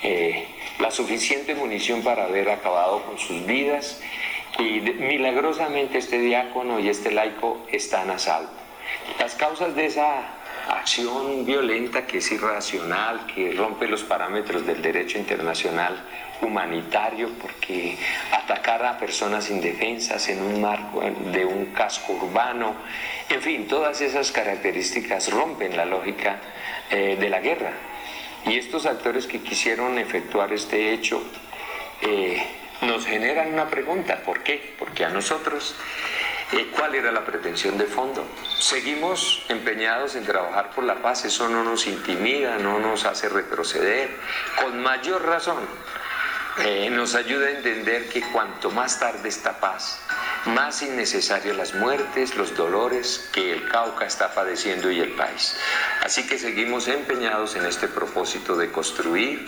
[0.02, 0.46] eh,
[0.78, 4.00] la suficiente munición para haber acabado con sus vidas
[4.58, 8.50] y milagrosamente este diácono y este laico están a salvo.
[9.18, 10.37] Las causas de esa
[10.68, 16.04] acción violenta que es irracional, que rompe los parámetros del derecho internacional
[16.40, 17.96] humanitario, porque
[18.32, 21.02] atacar a personas indefensas en un marco
[21.32, 22.74] de un casco urbano,
[23.28, 26.38] en fin, todas esas características rompen la lógica
[26.90, 27.72] eh, de la guerra.
[28.46, 31.22] Y estos actores que quisieron efectuar este hecho
[32.02, 32.40] eh,
[32.82, 34.74] nos generan una pregunta, ¿por qué?
[34.78, 35.74] Porque a nosotros
[36.74, 38.26] ¿Cuál era la pretensión de fondo?
[38.58, 44.16] Seguimos empeñados en trabajar por la paz, eso no nos intimida, no nos hace retroceder,
[44.62, 45.58] con mayor razón.
[46.64, 50.00] Eh, nos ayuda a entender que cuanto más tarde esta paz,
[50.46, 55.56] más innecesarias las muertes, los dolores que el Cauca está padeciendo y el país.
[56.02, 59.46] Así que seguimos empeñados en este propósito de construir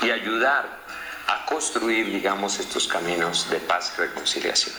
[0.00, 0.78] y ayudar
[1.28, 4.74] a construir, digamos, estos caminos de paz y reconciliación.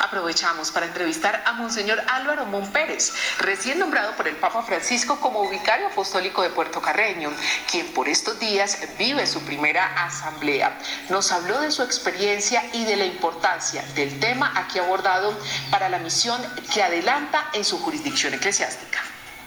[0.00, 5.48] Aprovechamos para entrevistar a Monseñor Álvaro Mon Pérez, recién nombrado por el Papa Francisco como
[5.50, 7.30] vicario apostólico de Puerto Carreño,
[7.70, 10.78] quien por estos días vive su primera asamblea.
[11.10, 15.38] Nos habló de su experiencia y de la importancia del tema aquí abordado
[15.70, 16.40] para la misión
[16.72, 19.00] que adelanta en su jurisdicción eclesiástica.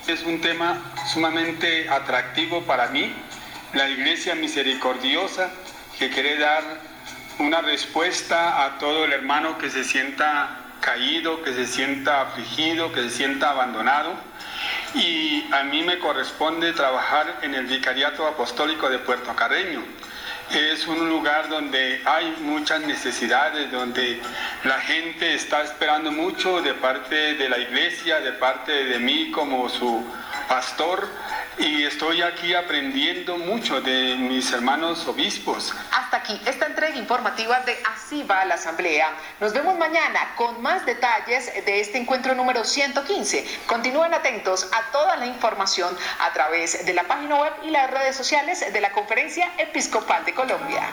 [0.05, 3.11] Es un tema sumamente atractivo para mí,
[3.73, 5.49] la Iglesia Misericordiosa
[6.03, 6.63] que quiere dar
[7.39, 10.49] una respuesta a todo el hermano que se sienta
[10.81, 14.13] caído, que se sienta afligido, que se sienta abandonado.
[14.95, 19.81] Y a mí me corresponde trabajar en el Vicariato Apostólico de Puerto Carreño.
[20.51, 24.21] Es un lugar donde hay muchas necesidades, donde
[24.63, 29.67] la gente está esperando mucho de parte de la iglesia, de parte de mí como
[29.69, 30.05] su
[30.47, 31.07] pastor
[31.57, 35.73] y estoy aquí aprendiendo mucho de mis hermanos obispos.
[35.91, 39.09] Hasta aquí esta entrega informativa de Así va la Asamblea.
[39.39, 43.45] Nos vemos mañana con más detalles de este encuentro número 115.
[43.67, 48.15] Continúen atentos a toda la información a través de la página web y las redes
[48.15, 50.42] sociales de la Conferencia Episcopal de Colombia.
[50.45, 50.91] Colombia.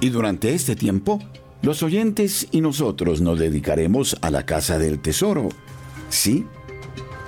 [0.00, 1.20] Y durante este tiempo,
[1.62, 5.50] los oyentes y nosotros nos dedicaremos a la Casa del Tesoro.
[6.08, 6.46] Sí,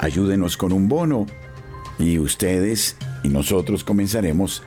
[0.00, 1.26] ayúdenos con un bono
[2.00, 4.64] y ustedes y nosotros comenzaremos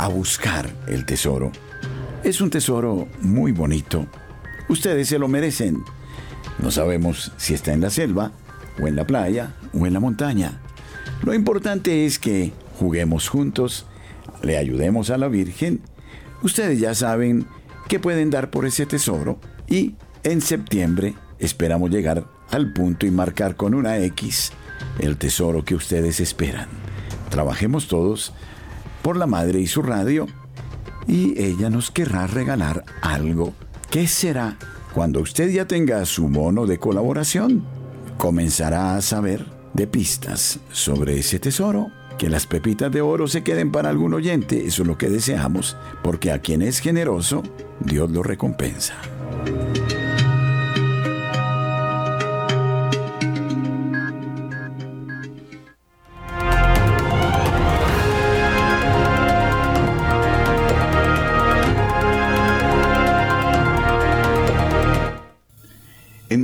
[0.00, 1.52] a buscar el tesoro.
[2.24, 4.06] Es un tesoro muy bonito.
[4.66, 5.84] Ustedes se lo merecen.
[6.58, 8.32] No sabemos si está en la selva,
[8.80, 10.58] o en la playa, o en la montaña.
[11.22, 13.84] Lo importante es que juguemos juntos,
[14.40, 15.82] le ayudemos a la Virgen.
[16.42, 17.46] Ustedes ya saben
[17.86, 19.38] que pueden dar por ese tesoro
[19.68, 24.52] y en septiembre esperamos llegar al punto y marcar con una X
[24.98, 26.68] el tesoro que ustedes esperan.
[27.28, 28.32] Trabajemos todos
[29.02, 30.26] por la madre y su radio
[31.06, 33.52] y ella nos querrá regalar algo.
[33.90, 34.56] ¿Qué será?
[34.94, 37.64] Cuando usted ya tenga su mono de colaboración,
[38.18, 41.88] comenzará a saber de pistas sobre ese tesoro.
[42.18, 45.76] Que las pepitas de oro se queden para algún oyente, eso es lo que deseamos,
[46.02, 47.42] porque a quien es generoso,
[47.80, 48.94] Dios lo recompensa.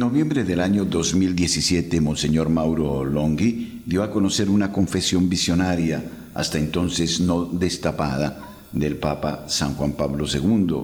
[0.07, 6.01] Noviembre del año 2017, Monseñor Mauro Longhi dio a conocer una confesión visionaria,
[6.33, 8.41] hasta entonces no destapada,
[8.71, 10.77] del Papa San Juan Pablo II.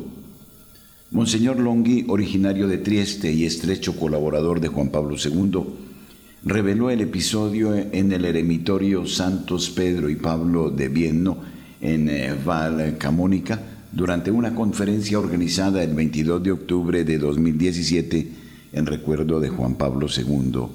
[1.12, 5.62] Monseñor Longhi, originario de Trieste y estrecho colaborador de Juan Pablo II,
[6.42, 11.36] reveló el episodio en el eremitorio Santos Pedro y Pablo de Vienno,
[11.80, 13.60] en eh, Val Camónica,
[13.92, 18.41] durante una conferencia organizada el 22 de octubre de 2017
[18.72, 20.66] en recuerdo de Juan Pablo II.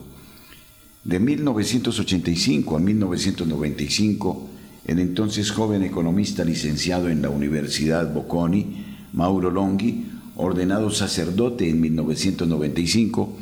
[1.03, 4.49] De 1985 a 1995,
[4.85, 13.37] el entonces joven economista licenciado en la Universidad Bocconi, Mauro Longhi, ordenado sacerdote en 1995,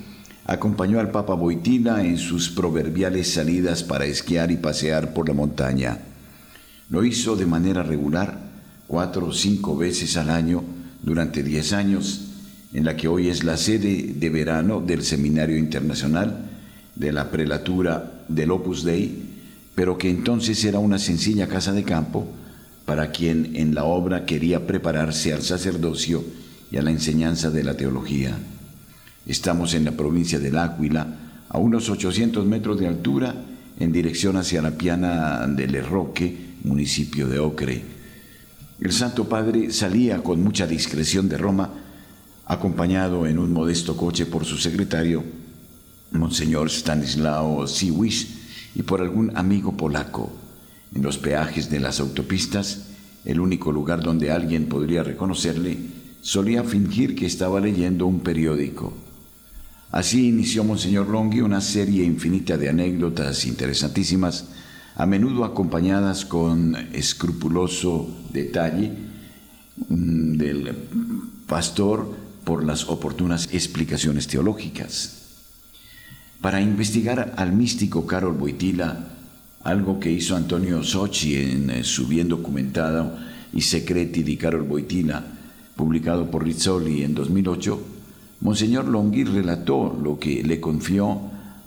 [0.45, 5.99] acompañó al Papa Boitila en sus proverbiales salidas para esquiar y pasear por la montaña.
[6.89, 8.51] Lo hizo de manera regular,
[8.88, 10.64] cuatro o cinco veces al año,
[11.01, 12.35] durante diez años,
[12.76, 16.40] en la que hoy es la sede de verano del Seminario Internacional
[16.94, 19.16] de la Prelatura del Opus Dei,
[19.74, 22.28] pero que entonces era una sencilla casa de campo
[22.84, 26.22] para quien en la obra quería prepararse al sacerdocio
[26.70, 28.38] y a la enseñanza de la teología.
[29.26, 31.08] Estamos en la provincia del Áquila,
[31.48, 33.36] a unos 800 metros de altura,
[33.80, 37.82] en dirección hacia la Piana del Roque, municipio de Ocre.
[38.82, 41.85] El Santo Padre salía con mucha discreción de Roma
[42.46, 45.24] acompañado en un modesto coche por su secretario,
[46.12, 48.36] Monseñor Stanislao Siwish,
[48.76, 50.32] y por algún amigo polaco.
[50.93, 52.88] En los peajes de las autopistas,
[53.24, 55.78] el único lugar donde alguien podría reconocerle,
[56.22, 58.93] solía fingir que estaba leyendo un periódico.
[59.91, 64.50] Así inició Monseñor Longhi una serie infinita de anécdotas interesantísimas,
[64.96, 68.91] a menudo acompañadas con escrupuloso detalle
[69.89, 70.76] mm, del
[71.48, 75.24] pastor por las oportunas explicaciones teológicas.
[76.39, 79.08] Para investigar al místico Carol Boitila,
[79.64, 83.18] algo que hizo Antonio Sochi en eh, su bien documentado
[83.52, 85.26] y Secreti di Carol Boitila,
[85.76, 87.82] publicado por Rizzoli en 2008,
[88.41, 91.20] Monseñor Longhi relató lo que le confió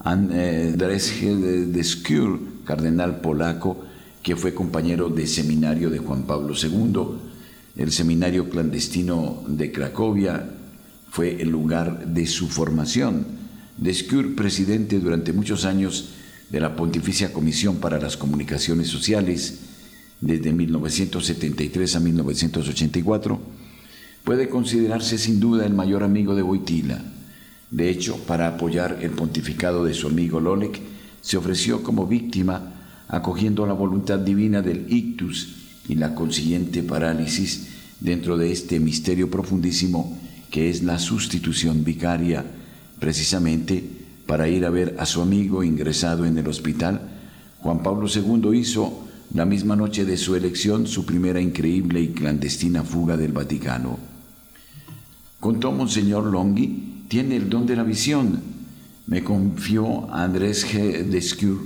[0.04, 3.84] Andrés de Skur, cardenal polaco,
[4.22, 10.57] que fue compañero de seminario de Juan Pablo II, el seminario clandestino de Cracovia
[11.18, 13.26] fue el lugar de su formación.
[13.76, 16.10] Descure, presidente durante muchos años
[16.48, 19.58] de la Pontificia Comisión para las Comunicaciones Sociales,
[20.20, 23.40] desde 1973 a 1984,
[24.22, 27.02] puede considerarse sin duda el mayor amigo de Boitila.
[27.72, 30.80] De hecho, para apoyar el pontificado de su amigo Lolek,
[31.20, 32.74] se ofreció como víctima
[33.08, 35.48] acogiendo la voluntad divina del ictus
[35.88, 40.16] y la consiguiente parálisis dentro de este misterio profundísimo
[40.50, 42.44] que es la sustitución vicaria,
[42.98, 43.84] precisamente
[44.26, 47.00] para ir a ver a su amigo ingresado en el hospital,
[47.60, 52.82] Juan Pablo II hizo la misma noche de su elección su primera increíble y clandestina
[52.82, 53.98] fuga del Vaticano.
[55.40, 58.40] Contó Monseñor Longhi, tiene el don de la visión.
[59.06, 61.04] Me confió Andrés G.
[61.04, 61.60] Descure.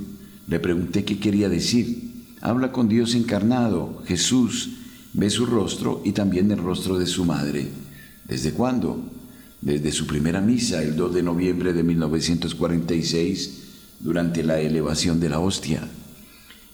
[0.47, 2.25] Le pregunté qué quería decir.
[2.41, 4.71] Habla con Dios encarnado, Jesús,
[5.13, 7.82] ve su rostro y también el rostro de su madre.
[8.27, 9.03] ¿Desde cuándo?
[9.61, 13.59] Desde su primera misa, el 2 de noviembre de 1946,
[13.99, 15.87] durante la elevación de la hostia.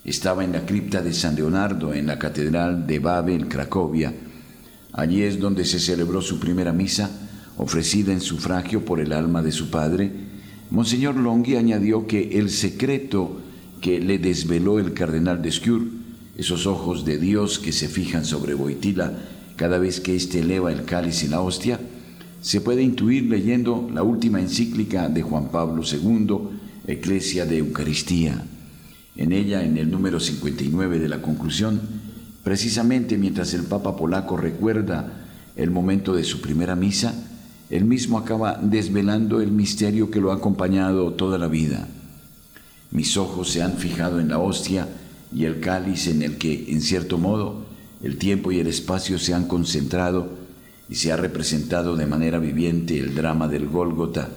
[0.04, 4.12] Estaba en la cripta de San Leonardo, en la Catedral de Babel, Cracovia,
[4.92, 7.10] Allí es donde se celebró su primera misa,
[7.56, 10.10] ofrecida en sufragio por el alma de su padre.
[10.70, 13.40] Monseñor Longhi añadió que el secreto
[13.80, 15.86] que le desveló el cardenal de Sciur,
[16.36, 19.12] esos ojos de Dios que se fijan sobre Boitila
[19.60, 21.78] cada vez que éste eleva el cáliz y la hostia,
[22.40, 26.56] se puede intuir leyendo la última encíclica de Juan Pablo II,
[26.86, 28.42] Eclesia de Eucaristía.
[29.16, 31.78] En ella, en el número 59 de la conclusión,
[32.42, 37.12] precisamente mientras el Papa polaco recuerda el momento de su primera misa,
[37.68, 41.86] él mismo acaba desvelando el misterio que lo ha acompañado toda la vida.
[42.92, 44.88] Mis ojos se han fijado en la hostia
[45.36, 47.68] y el cáliz en el que, en cierto modo,
[48.02, 50.28] el tiempo y el espacio se han concentrado
[50.88, 54.28] y se ha representado de manera viviente el drama del Gólgota,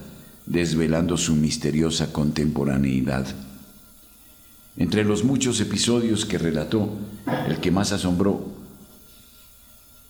[0.45, 3.25] desvelando su misteriosa contemporaneidad.
[4.77, 6.89] Entre los muchos episodios que relató,
[7.47, 8.51] el que más asombró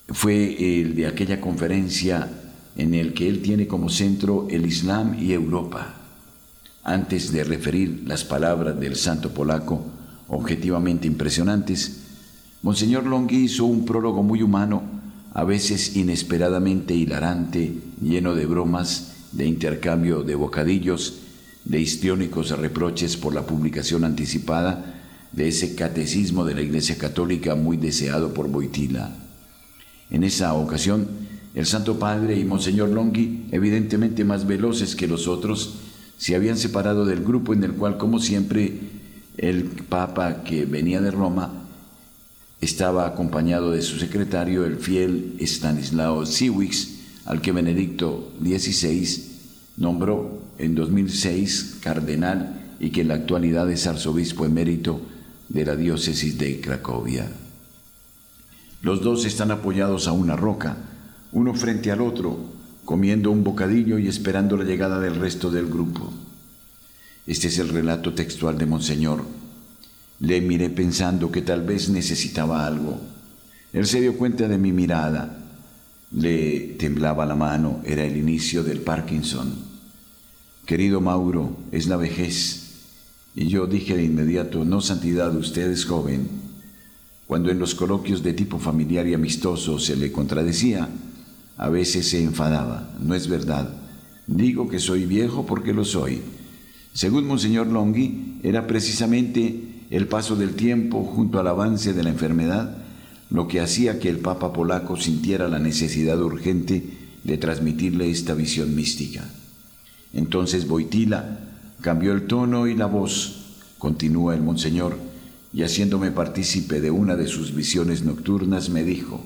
[0.08, 2.30] fue el de aquella conferencia
[2.76, 5.94] en el que él tiene como centro el Islam y Europa.
[6.82, 9.82] Antes de referir las palabras del santo polaco,
[10.28, 12.03] objetivamente impresionantes,
[12.64, 14.82] Monseñor Longhi hizo un prólogo muy humano,
[15.34, 21.18] a veces inesperadamente hilarante, lleno de bromas, de intercambio de bocadillos,
[21.66, 24.94] de histiónicos reproches por la publicación anticipada
[25.32, 29.14] de ese catecismo de la Iglesia Católica muy deseado por Boitila.
[30.08, 31.06] En esa ocasión,
[31.54, 35.80] el Santo Padre y Monseñor Longhi, evidentemente más veloces que los otros,
[36.16, 38.80] se habían separado del grupo en el cual, como siempre,
[39.36, 41.63] el Papa que venía de Roma
[42.64, 46.90] estaba acompañado de su secretario, el fiel Stanislao Siwix,
[47.26, 49.24] al que Benedicto XVI
[49.76, 55.00] nombró en 2006 cardenal y que en la actualidad es arzobispo emérito
[55.48, 57.30] de la diócesis de Cracovia.
[58.82, 60.76] Los dos están apoyados a una roca,
[61.32, 62.38] uno frente al otro,
[62.84, 66.12] comiendo un bocadillo y esperando la llegada del resto del grupo.
[67.26, 69.24] Este es el relato textual de Monseñor.
[70.20, 73.00] Le miré pensando que tal vez necesitaba algo.
[73.72, 75.40] Él se dio cuenta de mi mirada.
[76.12, 79.52] Le temblaba la mano, era el inicio del Parkinson.
[80.64, 82.60] Querido Mauro, es la vejez.
[83.34, 86.28] Y yo dije de inmediato, no santidad, usted es joven.
[87.26, 90.88] Cuando en los coloquios de tipo familiar y amistoso se le contradecía,
[91.56, 92.94] a veces se enfadaba.
[93.00, 93.74] No es verdad.
[94.26, 96.22] Digo que soy viejo porque lo soy.
[96.92, 102.76] Según Monseñor Longhi, era precisamente el paso del tiempo junto al avance de la enfermedad
[103.30, 106.84] lo que hacía que el Papa polaco sintiera la necesidad urgente
[107.24, 109.24] de transmitirle esta visión mística.
[110.12, 111.40] Entonces Boitila
[111.80, 114.96] cambió el tono y la voz, continúa el monseñor,
[115.52, 119.24] y haciéndome partícipe de una de sus visiones nocturnas me dijo,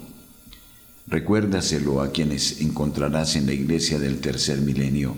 [1.07, 5.15] recuérdaselo a quienes encontrarás en la iglesia del tercer milenio.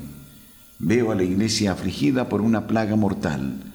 [0.78, 3.69] Veo a la iglesia afligida por una plaga mortal,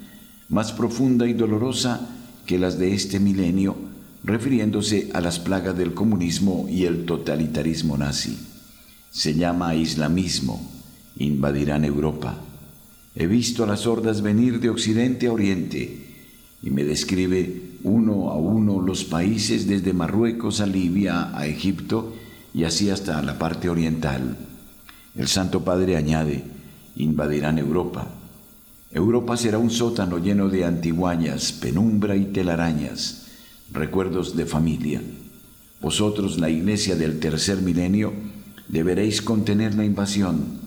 [0.50, 2.10] más profunda y dolorosa
[2.46, 3.76] que las de este milenio,
[4.24, 8.38] refiriéndose a las plagas del comunismo y el totalitarismo nazi.
[9.12, 10.72] Se llama islamismo
[11.18, 12.36] invadirán Europa.
[13.16, 16.06] He visto a las hordas venir de occidente a oriente
[16.62, 22.14] y me describe uno a uno los países desde Marruecos a Libia, a Egipto
[22.54, 24.38] y así hasta la parte oriental.
[25.16, 26.44] El Santo Padre añade,
[26.98, 28.08] invadirán Europa.
[28.96, 33.28] Europa será un sótano lleno de antiguañas, penumbra y telarañas,
[33.72, 35.02] recuerdos de familia.
[35.82, 38.14] Vosotros, la iglesia del tercer milenio,
[38.68, 40.66] deberéis contener la invasión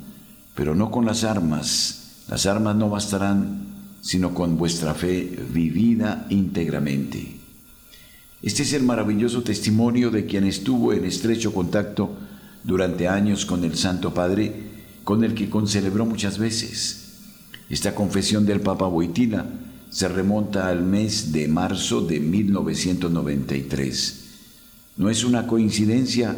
[0.58, 2.24] pero no con las armas.
[2.28, 7.36] Las armas no bastarán, sino con vuestra fe vivida íntegramente.
[8.42, 12.10] Este es el maravilloso testimonio de quien estuvo en estrecho contacto
[12.64, 14.52] durante años con el Santo Padre,
[15.04, 17.07] con el que concelebró muchas veces.
[17.70, 19.46] Esta confesión del Papa Boitila
[19.90, 24.24] se remonta al mes de marzo de 1993.
[24.96, 26.36] No es una coincidencia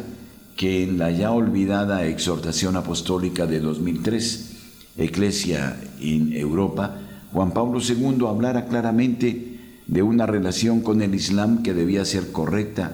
[0.57, 4.51] que en la ya olvidada exhortación apostólica de 2003,
[4.97, 6.99] Eclesia en Europa,
[7.31, 12.91] Juan Pablo II hablara claramente de una relación con el Islam que debía ser correcta,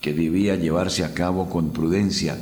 [0.00, 2.38] que debía llevarse a cabo con prudencia,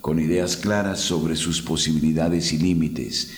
[0.00, 3.30] con ideas claras sobre sus posibilidades y límites,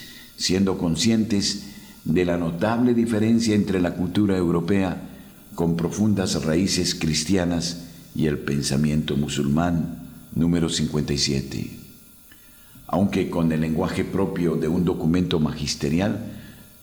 [0.43, 1.67] siendo conscientes
[2.03, 5.01] de la notable diferencia entre la cultura europea,
[5.55, 10.03] con profundas raíces cristianas, y el pensamiento musulmán,
[10.35, 11.79] número 57.
[12.87, 16.19] Aunque con el lenguaje propio de un documento magisterial,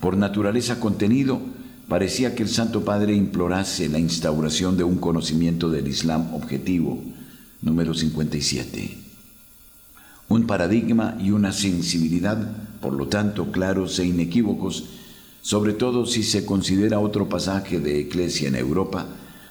[0.00, 1.38] por naturaleza contenido,
[1.86, 6.98] parecía que el Santo Padre implorase la instauración de un conocimiento del Islam objetivo,
[7.60, 8.96] número 57.
[10.30, 14.84] Un paradigma y una sensibilidad, por lo tanto, claros e inequívocos,
[15.42, 19.06] sobre todo si se considera otro pasaje de Eclesia en Europa,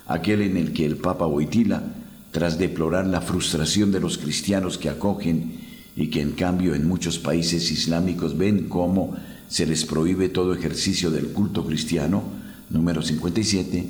[0.07, 1.84] aquel en el que el Papa Boitila,
[2.32, 5.59] tras deplorar la frustración de los cristianos que acogen
[5.95, 9.15] y que en cambio en muchos países islámicos ven cómo
[9.47, 12.23] se les prohíbe todo ejercicio del culto cristiano,
[12.69, 13.88] número 57,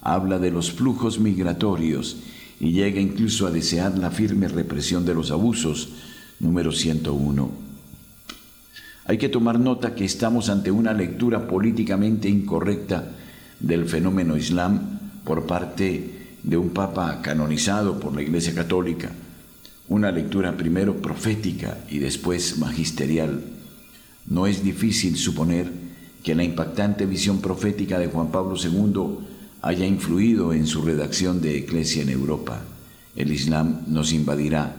[0.00, 2.16] habla de los flujos migratorios
[2.58, 5.90] y llega incluso a desear la firme represión de los abusos,
[6.40, 7.61] número 101.
[9.04, 13.12] Hay que tomar nota que estamos ante una lectura políticamente incorrecta
[13.58, 19.10] del fenómeno islam por parte de un papa canonizado por la Iglesia Católica,
[19.88, 23.42] una lectura primero profética y después magisterial.
[24.26, 25.70] No es difícil suponer
[26.22, 29.26] que la impactante visión profética de Juan Pablo II
[29.62, 32.60] haya influido en su redacción de Eclesia en Europa.
[33.16, 34.74] El Islam nos invadirá,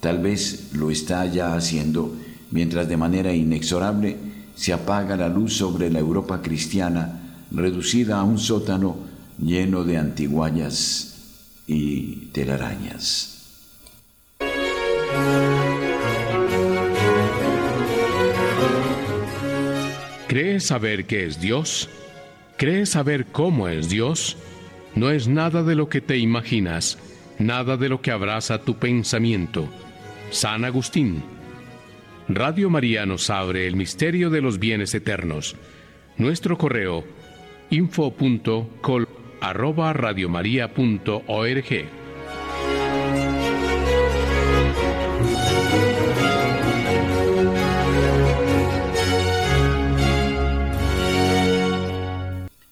[0.00, 2.14] tal vez lo está ya haciendo,
[2.50, 4.16] mientras de manera inexorable
[4.54, 7.20] se apaga la luz sobre la Europa cristiana,
[7.50, 8.96] reducida a un sótano
[9.40, 13.34] lleno de antiguallas y telarañas.
[20.26, 21.88] ¿Crees saber qué es Dios?
[22.58, 24.36] ¿Crees saber cómo es Dios?
[24.94, 26.98] No es nada de lo que te imaginas,
[27.38, 29.68] nada de lo que abraza tu pensamiento.
[30.30, 31.22] San Agustín.
[32.28, 35.56] Radio María nos abre el misterio de los bienes eternos.
[36.18, 37.02] Nuestro correo
[37.70, 39.08] info.col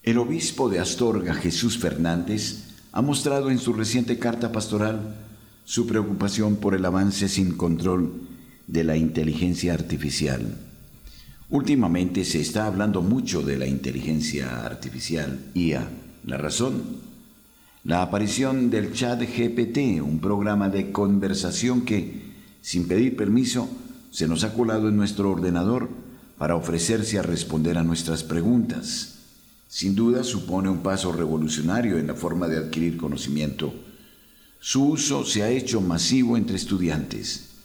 [0.03, 5.17] El obispo de Astorga, Jesús Fernández, ha mostrado en su reciente carta pastoral
[5.65, 8.36] su preocupación por el avance sin control
[8.67, 10.59] de la inteligencia artificial.
[11.49, 15.89] Últimamente se está hablando mucho de la inteligencia artificial, IA.
[16.25, 16.83] ¿La razón?
[17.85, 23.69] La aparición del chat GPT, un programa de conversación que, sin pedir permiso,
[24.11, 25.89] se nos ha colado en nuestro ordenador
[26.37, 29.17] para ofrecerse a responder a nuestras preguntas
[29.69, 33.75] sin duda supone un paso revolucionario en la forma de adquirir conocimiento.
[34.61, 37.56] Su uso se ha hecho masivo entre estudiantes.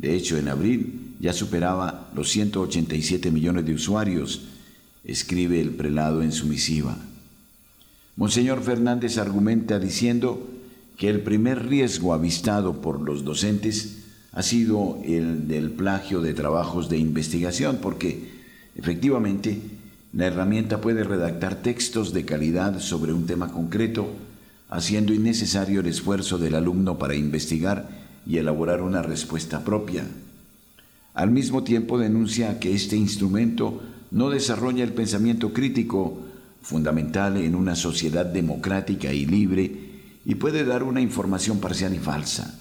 [0.00, 4.46] De hecho, en abril ya superaba los 187 millones de usuarios,
[5.04, 6.96] escribe el prelado en su misiva.
[8.16, 10.48] Monseñor Fernández argumenta diciendo
[10.96, 13.98] que el primer riesgo avistado por los docentes
[14.32, 18.30] ha sido el del plagio de trabajos de investigación, porque
[18.76, 19.60] efectivamente
[20.14, 24.08] la herramienta puede redactar textos de calidad sobre un tema concreto,
[24.70, 30.04] haciendo innecesario el esfuerzo del alumno para investigar y elaborar una respuesta propia.
[31.14, 36.18] Al mismo tiempo denuncia que este instrumento no desarrolla el pensamiento crítico
[36.62, 39.90] fundamental en una sociedad democrática y libre
[40.24, 42.58] y puede dar una información parcial y falsa.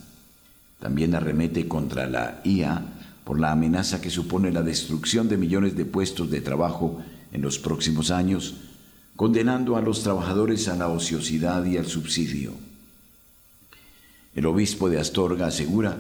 [0.80, 2.84] También arremete contra la IA
[3.24, 7.00] por la amenaza que supone la destrucción de millones de puestos de trabajo
[7.32, 8.56] en los próximos años,
[9.16, 12.54] condenando a los trabajadores a la ociosidad y al subsidio.
[14.36, 15.98] El obispo de Astorga asegura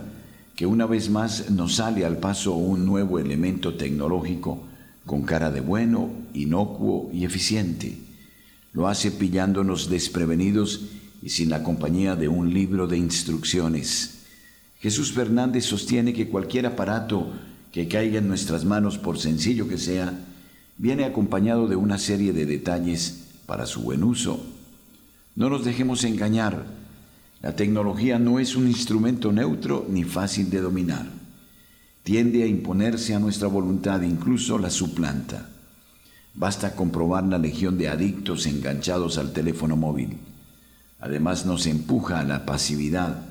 [0.56, 4.64] que una vez más nos sale al paso un nuevo elemento tecnológico
[5.06, 7.98] con cara de bueno, inocuo y eficiente.
[8.74, 10.82] Lo hace pillándonos desprevenidos
[11.22, 14.20] y sin la compañía de un libro de instrucciones.
[14.80, 17.32] Jesús Fernández sostiene que cualquier aparato
[17.72, 20.18] que caiga en nuestras manos, por sencillo que sea,
[20.78, 24.46] viene acompañado de una serie de detalles para su buen uso.
[25.36, 26.66] No nos dejemos engañar,
[27.42, 31.06] la tecnología no es un instrumento neutro ni fácil de dominar.
[32.04, 35.50] Tiende a imponerse a nuestra voluntad, incluso la suplanta.
[36.34, 40.18] Basta comprobar la legión de adictos enganchados al teléfono móvil.
[41.00, 43.22] Además nos empuja a la pasividad,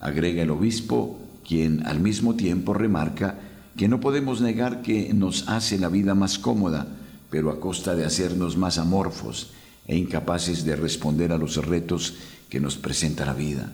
[0.00, 3.38] agrega el obispo, quien al mismo tiempo remarca
[3.76, 6.88] que no podemos negar que nos hace la vida más cómoda,
[7.30, 9.50] pero a costa de hacernos más amorfos
[9.86, 12.14] e incapaces de responder a los retos
[12.48, 13.72] que nos presenta la vida.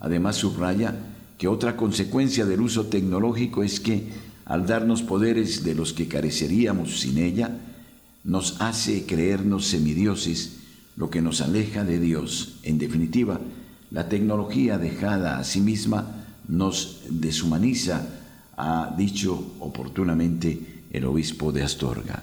[0.00, 0.94] Además subraya
[1.38, 4.08] que otra consecuencia del uso tecnológico es que,
[4.44, 7.58] al darnos poderes de los que careceríamos sin ella,
[8.24, 10.56] nos hace creernos semidioses,
[10.96, 12.56] lo que nos aleja de Dios.
[12.62, 13.40] En definitiva,
[13.90, 18.06] la tecnología dejada a sí misma nos deshumaniza
[18.56, 22.22] ha dicho oportunamente el obispo de Astorga.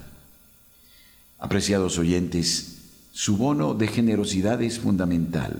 [1.39, 2.80] Apreciados oyentes,
[3.11, 5.59] su bono de generosidad es fundamental.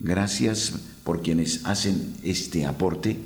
[0.00, 3.16] Gracias por quienes hacen este aporte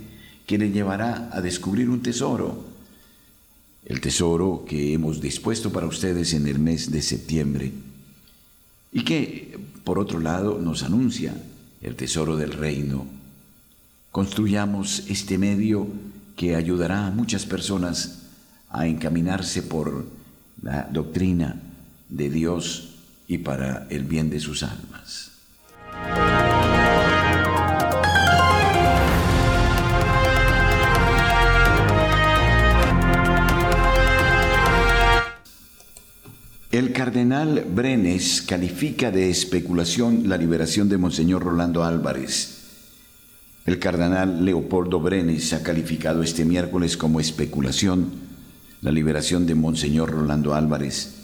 [0.47, 2.65] que le llevará a descubrir un tesoro.
[3.85, 7.73] El tesoro que hemos dispuesto para ustedes en el mes de septiembre
[8.93, 11.35] y que, por otro lado, nos anuncia
[11.81, 13.07] el tesoro del reino.
[14.13, 15.89] Construyamos este medio
[16.37, 18.21] que ayudará a muchas personas
[18.69, 20.07] a encaminarse por
[20.63, 21.61] la doctrina
[22.09, 22.92] de Dios
[23.33, 25.31] y para el bien de sus almas.
[36.71, 42.65] El cardenal Brenes califica de especulación la liberación de Monseñor Rolando Álvarez.
[43.65, 48.13] El cardenal Leopoldo Brenes ha calificado este miércoles como especulación
[48.83, 51.22] la liberación de Monseñor Rolando Álvarez.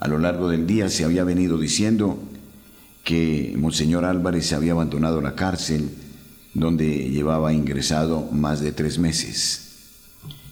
[0.00, 2.18] A lo largo del día se había venido diciendo
[3.04, 5.90] que Monseñor Álvarez había abandonado la cárcel
[6.54, 9.66] donde llevaba ingresado más de tres meses.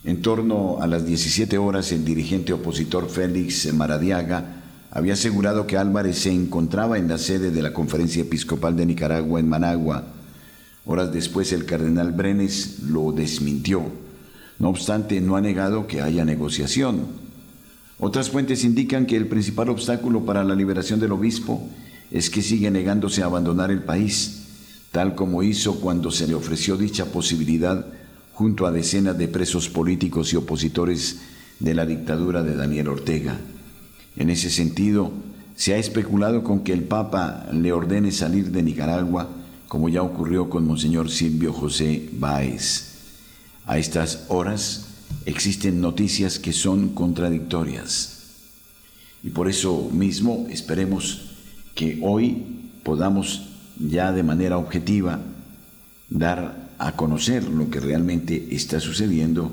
[0.04, 6.18] En torno a las 17 horas, el dirigente opositor Félix Maradiaga había asegurado que Álvarez
[6.18, 10.04] se encontraba en la sede de la Conferencia Episcopal de Nicaragua en Managua.
[10.84, 13.82] Horas después, el cardenal Brenes lo desmintió.
[14.58, 17.27] No obstante, no ha negado que haya negociación.
[18.00, 21.68] Otras fuentes indican que el principal obstáculo para la liberación del obispo
[22.10, 24.44] es que sigue negándose a abandonar el país,
[24.92, 27.86] tal como hizo cuando se le ofreció dicha posibilidad
[28.32, 31.18] junto a decenas de presos políticos y opositores
[31.58, 33.36] de la dictadura de Daniel Ortega.
[34.16, 35.12] En ese sentido,
[35.56, 39.28] se ha especulado con que el Papa le ordene salir de Nicaragua,
[39.66, 42.94] como ya ocurrió con Monseñor Silvio José Báez.
[43.66, 44.87] A estas horas
[45.26, 48.18] existen noticias que son contradictorias.
[49.22, 51.36] Y por eso mismo esperemos
[51.74, 52.44] que hoy
[52.82, 53.48] podamos
[53.78, 55.20] ya de manera objetiva
[56.08, 59.50] dar a conocer lo que realmente está sucediendo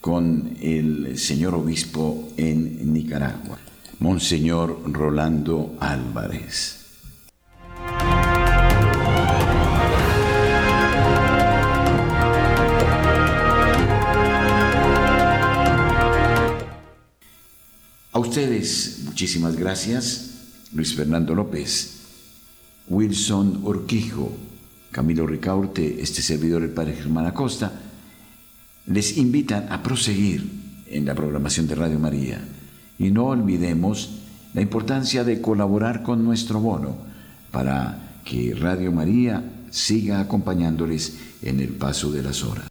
[0.00, 3.58] con el señor obispo en Nicaragua,
[4.00, 6.77] Monseñor Rolando Álvarez.
[18.18, 20.30] A ustedes, muchísimas gracias.
[20.74, 22.00] Luis Fernando López,
[22.88, 24.36] Wilson Urquijo,
[24.90, 27.70] Camilo Ricaurte, este servidor el Padre Germán Acosta,
[28.86, 30.50] les invitan a proseguir
[30.88, 32.40] en la programación de Radio María.
[32.98, 34.18] Y no olvidemos
[34.52, 36.96] la importancia de colaborar con nuestro bono
[37.52, 42.66] para que Radio María siga acompañándoles en el paso de las horas.